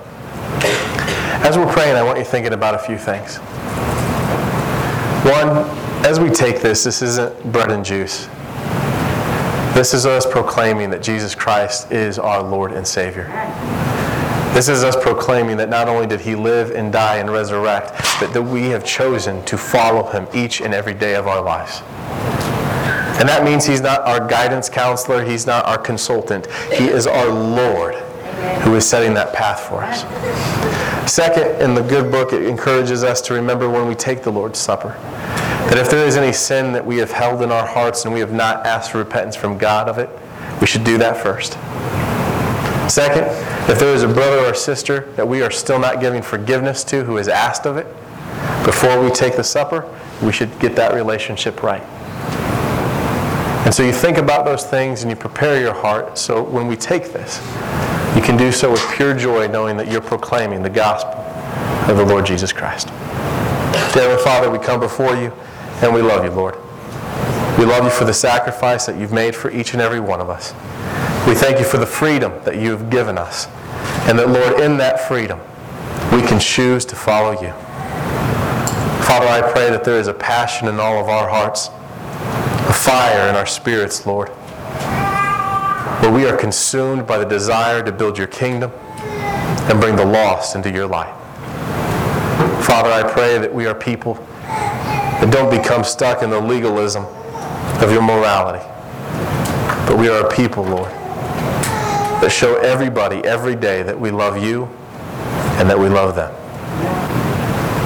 [1.43, 3.35] As we're praying, I want you thinking about a few things.
[5.25, 5.49] One,
[6.05, 8.27] as we take this, this isn't bread and juice.
[9.75, 13.27] This is us proclaiming that Jesus Christ is our Lord and Savior.
[14.57, 18.33] This is us proclaiming that not only did he live and die and resurrect, but
[18.33, 21.83] that we have chosen to follow him each and every day of our lives.
[23.19, 26.47] And that means he's not our guidance counselor, he's not our consultant.
[26.73, 27.93] He is our Lord
[28.63, 30.01] who is setting that path for us.
[31.07, 34.57] Second, in the good book, it encourages us to remember when we take the Lord's
[34.57, 34.97] Supper
[35.69, 38.21] that if there is any sin that we have held in our hearts and we
[38.21, 40.09] have not asked for repentance from God of it,
[40.59, 41.59] we should do that first.
[42.97, 43.25] Second,
[43.69, 47.03] if there is a brother or sister that we are still not giving forgiveness to
[47.03, 47.85] who has asked of it,
[48.65, 49.87] before we take the supper,
[50.23, 51.83] we should get that relationship right.
[53.67, 56.75] And so you think about those things and you prepare your heart so when we
[56.75, 57.37] take this,
[58.15, 61.13] you can do so with pure joy knowing that you're proclaiming the gospel
[61.91, 62.87] of the Lord Jesus Christ.
[63.93, 65.31] Dear Father, we come before you
[65.83, 66.55] and we love you, Lord.
[67.59, 70.31] We love you for the sacrifice that you've made for each and every one of
[70.31, 70.55] us.
[71.27, 73.47] We thank you for the freedom that you've given us.
[74.07, 75.41] And that, Lord, in that freedom,
[76.13, 77.51] we can choose to follow you.
[79.03, 83.27] Father, I pray that there is a passion in all of our hearts, a fire
[83.27, 84.29] in our spirits, Lord,
[85.99, 90.55] where we are consumed by the desire to build your kingdom and bring the lost
[90.55, 91.13] into your light.
[92.63, 94.13] Father, I pray that we are people
[94.45, 97.03] that don't become stuck in the legalism
[97.83, 98.65] of your morality,
[99.89, 100.89] but we are a people, Lord,
[102.21, 104.65] that show everybody every day that we love you
[105.59, 106.33] and that we love them.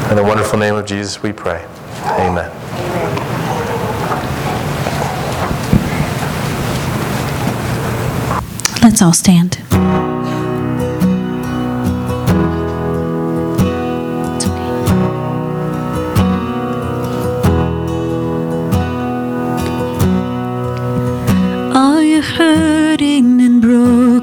[0.10, 1.66] In the wonderful name of Jesus, we pray.
[2.20, 2.52] Amen.
[8.82, 10.21] Let's all stand.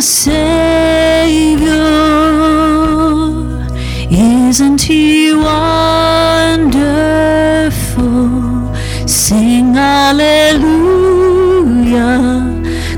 [0.00, 1.74] Savior.
[4.10, 6.68] Isn't He wonderful?
[9.06, 10.68] Sing Hallelujah.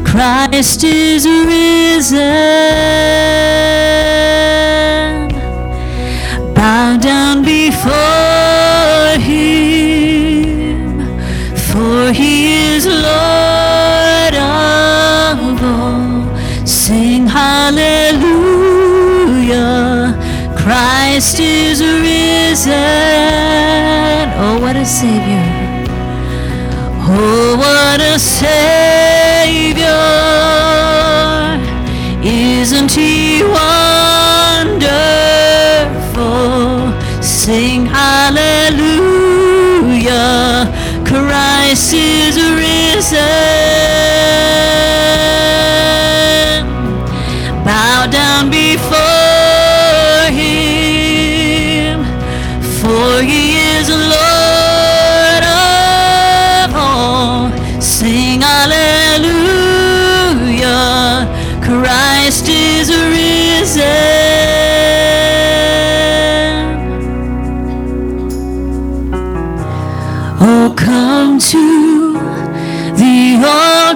[0.04, 2.20] Christ is risen.
[25.00, 25.48] Savior.
[27.08, 29.86] Oh, what a Savior.
[32.22, 34.82] Isn't he wonderful?
[37.22, 39.00] Sing hallelujah.
[41.06, 43.59] Christ is risen.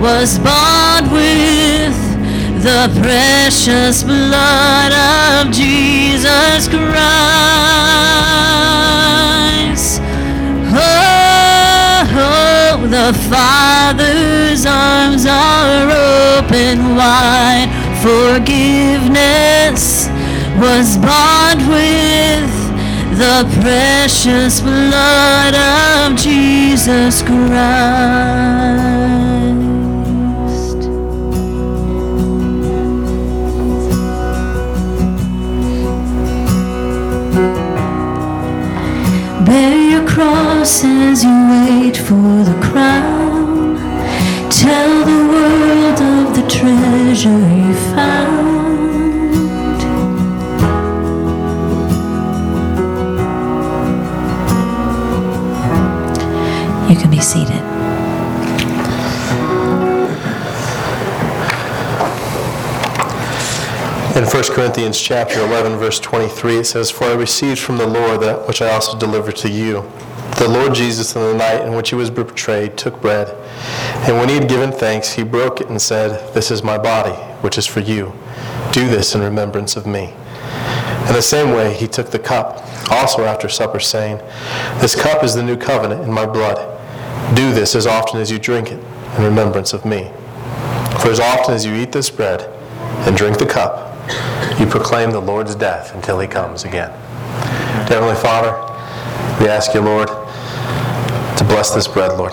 [0.00, 1.94] was bought with
[2.62, 6.90] the precious blood of Jesus Christ.
[10.72, 15.90] Oh, oh, the Father's arms are
[16.38, 17.68] open wide.
[18.00, 19.82] Forgiveness
[20.58, 22.50] was bought with
[23.18, 28.30] the precious blood of Jesus Christ.
[40.40, 43.76] Cross as you wait for the crown.
[44.50, 48.50] Tell the world of the treasure you found.
[56.90, 57.62] You can be seated.
[64.16, 68.20] In 1 Corinthians chapter 11, verse 23, it says, For I received from the Lord
[68.20, 69.90] that which I also delivered to you.
[70.40, 73.28] The Lord Jesus, in the night in which he was betrayed, took bread,
[74.08, 77.12] and when he had given thanks, he broke it and said, This is my body,
[77.42, 78.14] which is for you.
[78.72, 80.14] Do this in remembrance of me.
[81.08, 84.16] In the same way, he took the cup, also after supper, saying,
[84.80, 86.56] This cup is the new covenant in my blood.
[87.36, 88.82] Do this as often as you drink it
[89.18, 90.10] in remembrance of me.
[91.02, 92.44] For as often as you eat this bread
[93.06, 93.94] and drink the cup,
[94.58, 96.92] you proclaim the Lord's death until he comes again.
[97.88, 98.52] Heavenly Father,
[99.38, 100.08] we ask you, Lord,
[101.50, 102.32] bless this bread, Lord.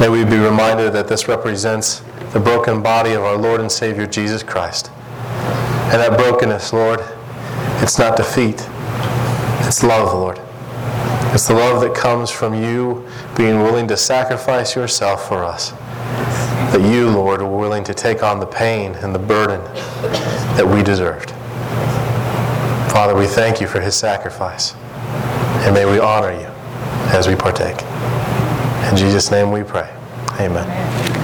[0.00, 1.98] May we be reminded that this represents
[2.32, 4.92] the broken body of our Lord and Savior Jesus Christ.
[5.90, 7.00] And that brokenness, Lord,
[7.82, 8.64] it's not defeat,
[9.66, 10.38] it's love, Lord.
[11.34, 13.04] It's the love that comes from you
[13.36, 15.72] being willing to sacrifice yourself for us.
[16.70, 19.60] That you, Lord, were willing to take on the pain and the burden
[20.54, 21.30] that we deserved.
[22.92, 24.76] Father, we thank you for his sacrifice.
[25.66, 26.47] And may we honor you
[27.08, 27.82] as we partake.
[28.90, 29.88] In Jesus' name we pray.
[30.40, 30.66] Amen.
[30.98, 31.17] chapter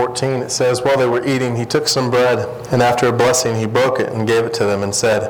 [0.00, 2.38] 14, it says, While they were eating, he took some bread,
[2.72, 5.28] and after a blessing, he broke it and gave it to them and said,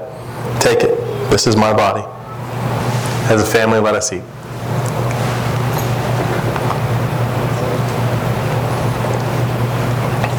[0.61, 0.97] Take it,
[1.29, 2.05] this is my body.
[3.33, 4.23] As a family, let us eat.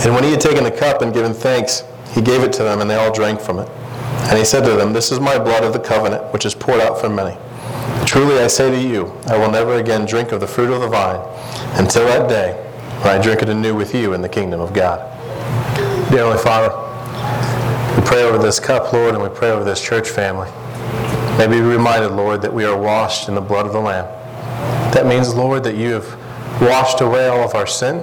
[0.06, 2.80] And when he had taken the cup and given thanks, he gave it to them,
[2.80, 3.68] and they all drank from it.
[4.30, 6.80] And he said to them, This is my blood of the covenant, which is poured
[6.80, 7.38] out for many.
[8.06, 10.88] Truly I say to you, I will never again drink of the fruit of the
[10.88, 11.20] vine
[11.78, 12.61] until that day
[13.04, 15.00] I drink it anew with you in the kingdom of God.
[16.10, 16.70] Dear Heavenly Father,
[18.00, 20.50] we pray over this cup, Lord, and we pray over this church family.
[21.38, 24.06] May we be reminded, Lord, that we are washed in the blood of the Lamb.
[24.94, 27.98] That means, Lord, that you have washed away all of our sin,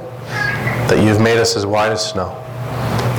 [0.88, 2.30] that you've made us as white as snow.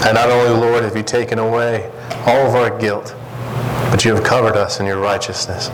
[0.06, 1.90] And not only, Lord, have you taken away
[2.26, 3.16] all of our guilt,
[3.90, 5.70] but you have covered us in your righteousness.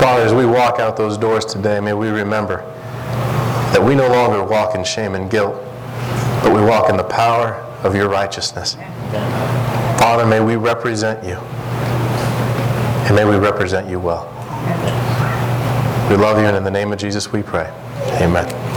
[0.00, 2.68] Father, as we walk out those doors today, may we remember
[3.72, 5.54] that we no longer walk in shame and guilt,
[6.42, 8.74] but we walk in the power of your righteousness.
[9.98, 11.36] Father, may we represent you,
[13.06, 14.28] and may we represent you well.
[16.10, 17.72] We love you, and in the name of Jesus we pray.
[18.20, 18.71] Amen.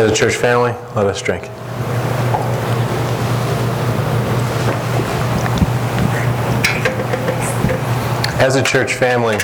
[0.00, 1.44] As a church family, let us drink.
[8.40, 9.36] As a church family,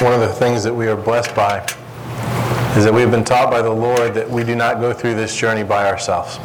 [0.00, 1.64] one of the things that we are blessed by
[2.76, 5.16] is that we have been taught by the Lord that we do not go through
[5.16, 6.38] this journey by ourselves.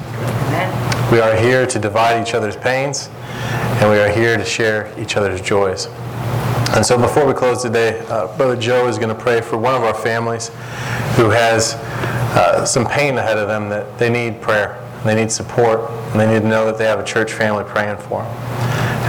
[1.11, 5.15] We are here to divide each other's pains, and we are here to share each
[5.15, 5.85] other's joys.
[6.73, 9.75] And so before we close today, uh, Brother Joe is going to pray for one
[9.75, 10.47] of our families
[11.17, 11.75] who has
[12.35, 16.27] uh, some pain ahead of them that they need prayer, they need support, and they
[16.31, 18.35] need to know that they have a church family praying for them.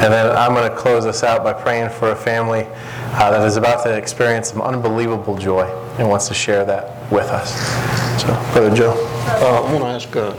[0.02, 2.66] And then I'm going to close us out by praying for a family
[3.12, 5.64] uh, that is about to experience some unbelievable joy
[5.98, 7.52] and wants to share that with us.
[8.22, 8.94] So, Brother Joe.
[9.26, 10.32] Uh, I'm gonna ask, uh,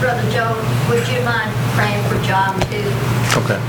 [0.00, 0.52] Brother Joe,
[0.90, 2.92] would you mind praying for John too?
[3.40, 3.60] okay.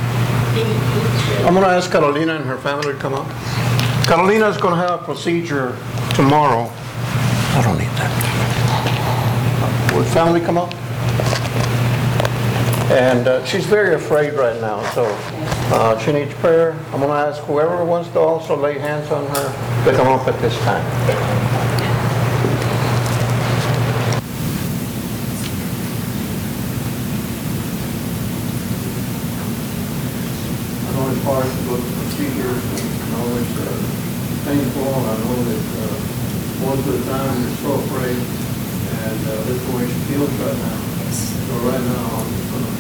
[0.54, 3.28] He- he- I'm gonna ask Carolina and her family to come up.
[4.08, 5.78] Carolina is gonna have a procedure
[6.16, 6.70] tomorrow.
[7.56, 8.57] I don't need that.
[9.98, 10.72] Would family come up?
[12.92, 15.06] And uh, she's very afraid right now, so
[15.74, 16.74] uh, she needs prayer.
[16.94, 20.40] I'm gonna ask whoever wants to also lay hands on her to come up at
[20.40, 20.86] this time.
[30.86, 33.74] I know it's hard to to procedures, and I know it's uh,
[34.46, 35.98] painful, I know that uh,
[36.62, 38.37] most of the time you're so afraid,
[39.08, 40.78] and uh, the she feels right now.
[41.00, 41.32] Yes.
[41.48, 42.72] So right now, I'm just gonna,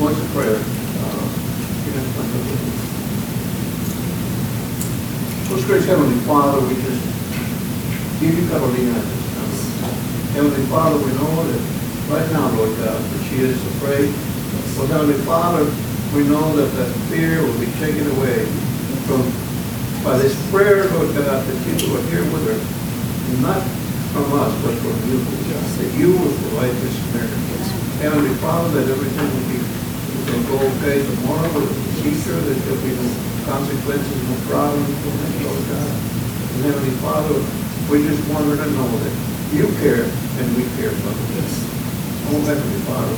[0.00, 0.56] voice of prayer.
[0.56, 1.24] uh,
[1.84, 2.76] get in front of you.
[5.66, 7.02] Gracious Heavenly Father, we just
[8.20, 9.92] give you Carolina at this time.
[10.32, 11.62] Heavenly Father, we know that
[12.08, 14.08] right now, Lord God, that she is afraid.
[14.78, 15.64] But Heavenly Father,
[16.14, 18.46] we know that that fear will be taken away
[19.04, 19.20] from
[20.04, 23.75] by this prayer, Lord God, that you are here with her, not
[24.16, 27.60] from us, but from you, Lord God, that you will provide this miracle.
[28.00, 31.68] Heavenly Father, that everything will be, will go okay tomorrow with
[32.00, 33.08] the sure that there'll be no
[33.44, 35.92] consequences, no problems, for me, Lord God.
[35.92, 37.36] And Heavenly Father,
[37.92, 39.14] we just want her to know that
[39.52, 41.44] you care and we care for her.
[42.32, 43.16] Oh, Heavenly Father,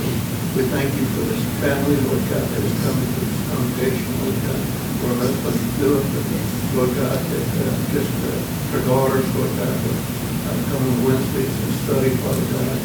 [0.58, 4.38] we thank you for this family, Lord God, that is coming to this congregation, Lord
[4.50, 4.62] God.
[4.98, 6.28] For her husband, Philip, and
[6.74, 8.34] Lord God, that uh, just uh,
[8.74, 10.17] her daughters, Lord God,
[10.48, 12.78] that come on Wednesdays and study, Father God.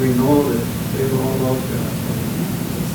[0.00, 0.64] We know that
[0.96, 1.92] they all love God.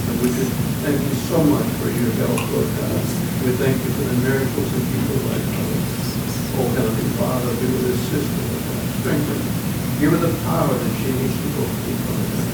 [0.10, 3.02] And we just thank you so much for your help, Lord God.
[3.46, 6.10] We thank you for the miracles you provide for us.
[6.58, 8.84] Oh, Heavenly Father, be with this sister, Lord God.
[9.00, 9.54] Strengthen her.
[10.02, 12.50] Give her the power that she needs to go through, Father God.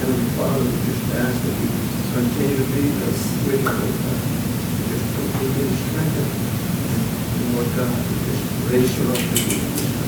[0.00, 1.68] Heavenly Father, we just ask that you
[2.14, 3.90] continue to be with us, Lord God.
[4.88, 6.40] Just continue to strengthen her.
[6.40, 9.99] And Lord God, we just raise her up to you.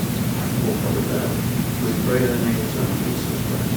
[0.63, 1.27] God,
[1.83, 3.75] we pray in the name of Son Jesus Christ.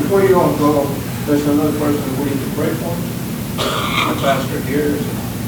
[0.00, 0.88] Before you all go,
[1.26, 2.96] there's another person we need to pray for.
[3.58, 5.02] The pastor here is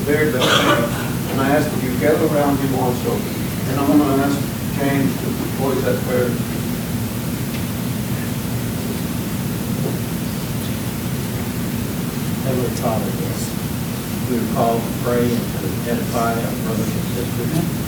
[0.04, 3.12] very best and I ask that you gather around him also.
[3.12, 4.36] And I'm going to ask
[4.76, 5.26] James to
[5.56, 6.28] voice that prayer.
[12.44, 13.40] Heavenly Father, yes.
[14.28, 17.79] We are called to pray and to edify our brothers and sisters.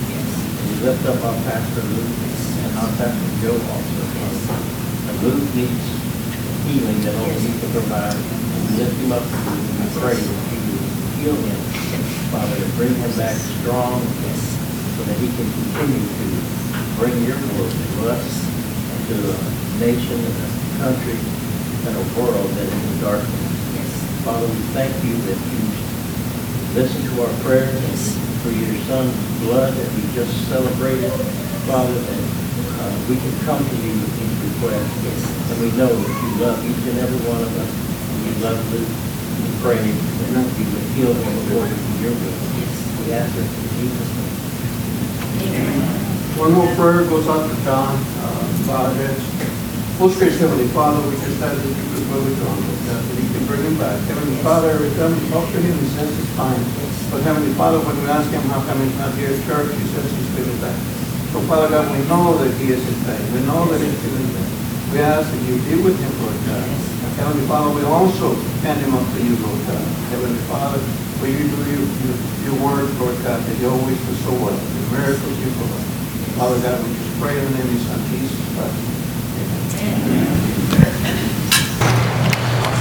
[0.83, 2.11] Lift up our pastor Luke
[2.59, 4.03] and our pastor Joe also.
[4.03, 5.87] And Luke needs
[6.67, 8.19] healing that only you can provide.
[8.75, 10.75] Lift him up and pray that you
[11.23, 11.61] heal him,
[12.35, 16.27] Father, and bring him back strong so that he can continue to
[16.99, 19.39] bring your word to us and to a
[19.87, 20.51] nation and the
[20.83, 21.19] country
[21.87, 23.91] and a world that is in darkness.
[24.27, 25.63] Father, we thank you that you
[26.75, 31.11] listen to our prayers for your son's blood that we just celebrated.
[31.67, 32.23] Father, that
[32.83, 35.23] uh, we can come to you with these requests.
[35.51, 37.71] And we know that you love each and every one of us.
[37.71, 38.87] And you love Luke.
[38.87, 42.39] We pray that you would heal him according to your will.
[43.03, 44.33] We ask it in Jesus' name.
[46.39, 49.23] One more prayer goes out to John, uh, Valdez.
[49.99, 53.03] Most gracious Heavenly Father, we just ask that you would go with John, Lord God,
[53.07, 54.01] that you can bring him back.
[54.07, 56.92] Heavenly Father, every time we talk to him, he says it's fine.
[57.13, 59.85] But Heavenly Father, when we ask him how come he's not here at church, he
[59.93, 60.73] says he's feeling bad.
[61.29, 63.21] So Father God, we know that he is in pain.
[63.37, 64.49] We know that he's feeling bad.
[64.97, 66.65] We ask that you be with him, Lord God.
[67.21, 68.33] Heavenly Father, we also
[68.65, 69.85] hand him up to you, Lord God.
[70.09, 70.81] Heavenly Father,
[71.21, 72.17] will you do your, your,
[72.49, 75.85] your word, Lord God, that you always do so well, the miracles you provide.
[76.41, 78.89] Father God, we just pray in the name of your Son, Jesus Christ.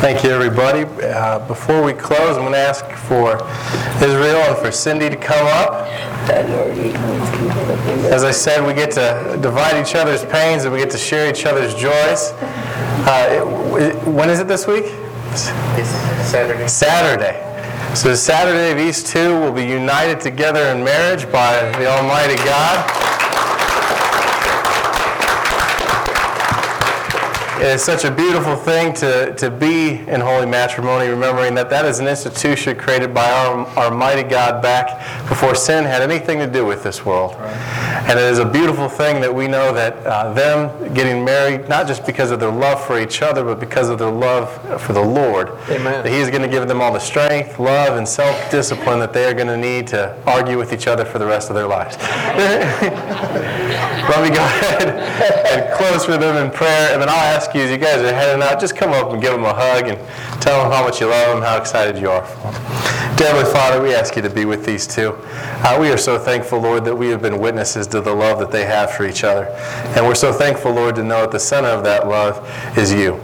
[0.02, 0.82] Thank you, everybody.
[1.04, 3.36] Uh, Before we close, I'm going to ask for
[4.04, 5.88] Israel and for Cindy to come up.
[8.12, 11.30] As I said, we get to divide each other's pains and we get to share
[11.30, 12.32] each other's joys.
[13.06, 14.86] Uh, it- When is it this week?
[15.36, 16.68] Saturday.
[16.68, 17.48] Saturday.
[17.96, 23.11] So Saturday of East 2 will be united together in marriage by the Almighty God.
[27.62, 31.86] It is such a beautiful thing to, to be in holy matrimony, remembering that that
[31.86, 36.48] is an institution created by our, our mighty God back before sin had anything to
[36.48, 37.36] do with this world.
[38.08, 41.88] And it is a beautiful thing that we know that uh, them getting married, not
[41.88, 44.50] just because of their love for each other, but because of their love
[44.82, 46.04] for the Lord, Amen.
[46.04, 49.26] that He is going to give them all the strength, love, and self-discipline that they
[49.26, 51.98] are going to need to argue with each other for the rest of their lives.
[54.12, 54.90] Let me go ahead
[55.52, 58.14] and close with them in prayer, and then I'll ask you, as you guys are
[58.14, 59.98] heading out, just come up and give them a hug and
[60.42, 63.11] tell them how much you love them, how excited you are for them.
[63.22, 65.14] Heavenly Father, we ask you to be with these two.
[65.14, 68.50] Uh, we are so thankful, Lord, that we have been witnesses to the love that
[68.50, 69.46] they have for each other.
[69.96, 72.44] And we're so thankful, Lord, to know at the center of that love
[72.76, 73.22] is you.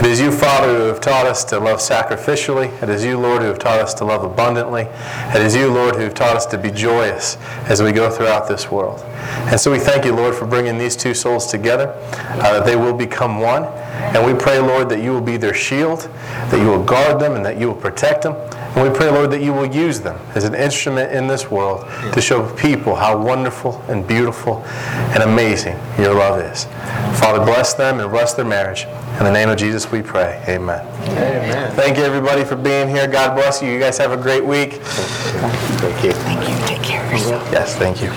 [0.00, 2.70] It is you, Father, who have taught us to love sacrificially.
[2.80, 4.82] It is you, Lord, who have taught us to love abundantly.
[4.82, 7.36] It is you, Lord, who have taught us to be joyous
[7.68, 9.00] as we go throughout this world.
[9.50, 12.76] And so we thank you, Lord, for bringing these two souls together, uh, that they
[12.76, 13.64] will become one.
[13.64, 16.08] And we pray, Lord, that you will be their shield,
[16.50, 18.36] that you will guard them, and that you will protect them.
[18.74, 21.86] And we pray, Lord, that you will use them as an instrument in this world
[22.12, 24.64] to show people how wonderful and beautiful
[25.14, 26.64] and amazing your love is.
[27.20, 28.86] Father, bless them and bless their marriage.
[29.18, 30.42] In the name of Jesus, we pray.
[30.48, 30.84] Amen.
[31.10, 31.72] Amen.
[31.76, 33.06] Thank you, everybody, for being here.
[33.06, 33.70] God bless you.
[33.70, 34.80] You guys have a great week.
[34.82, 36.12] Thank you.
[36.12, 36.66] Thank you.
[36.66, 37.48] Take care of yourself.
[37.52, 38.10] Yes, thank you.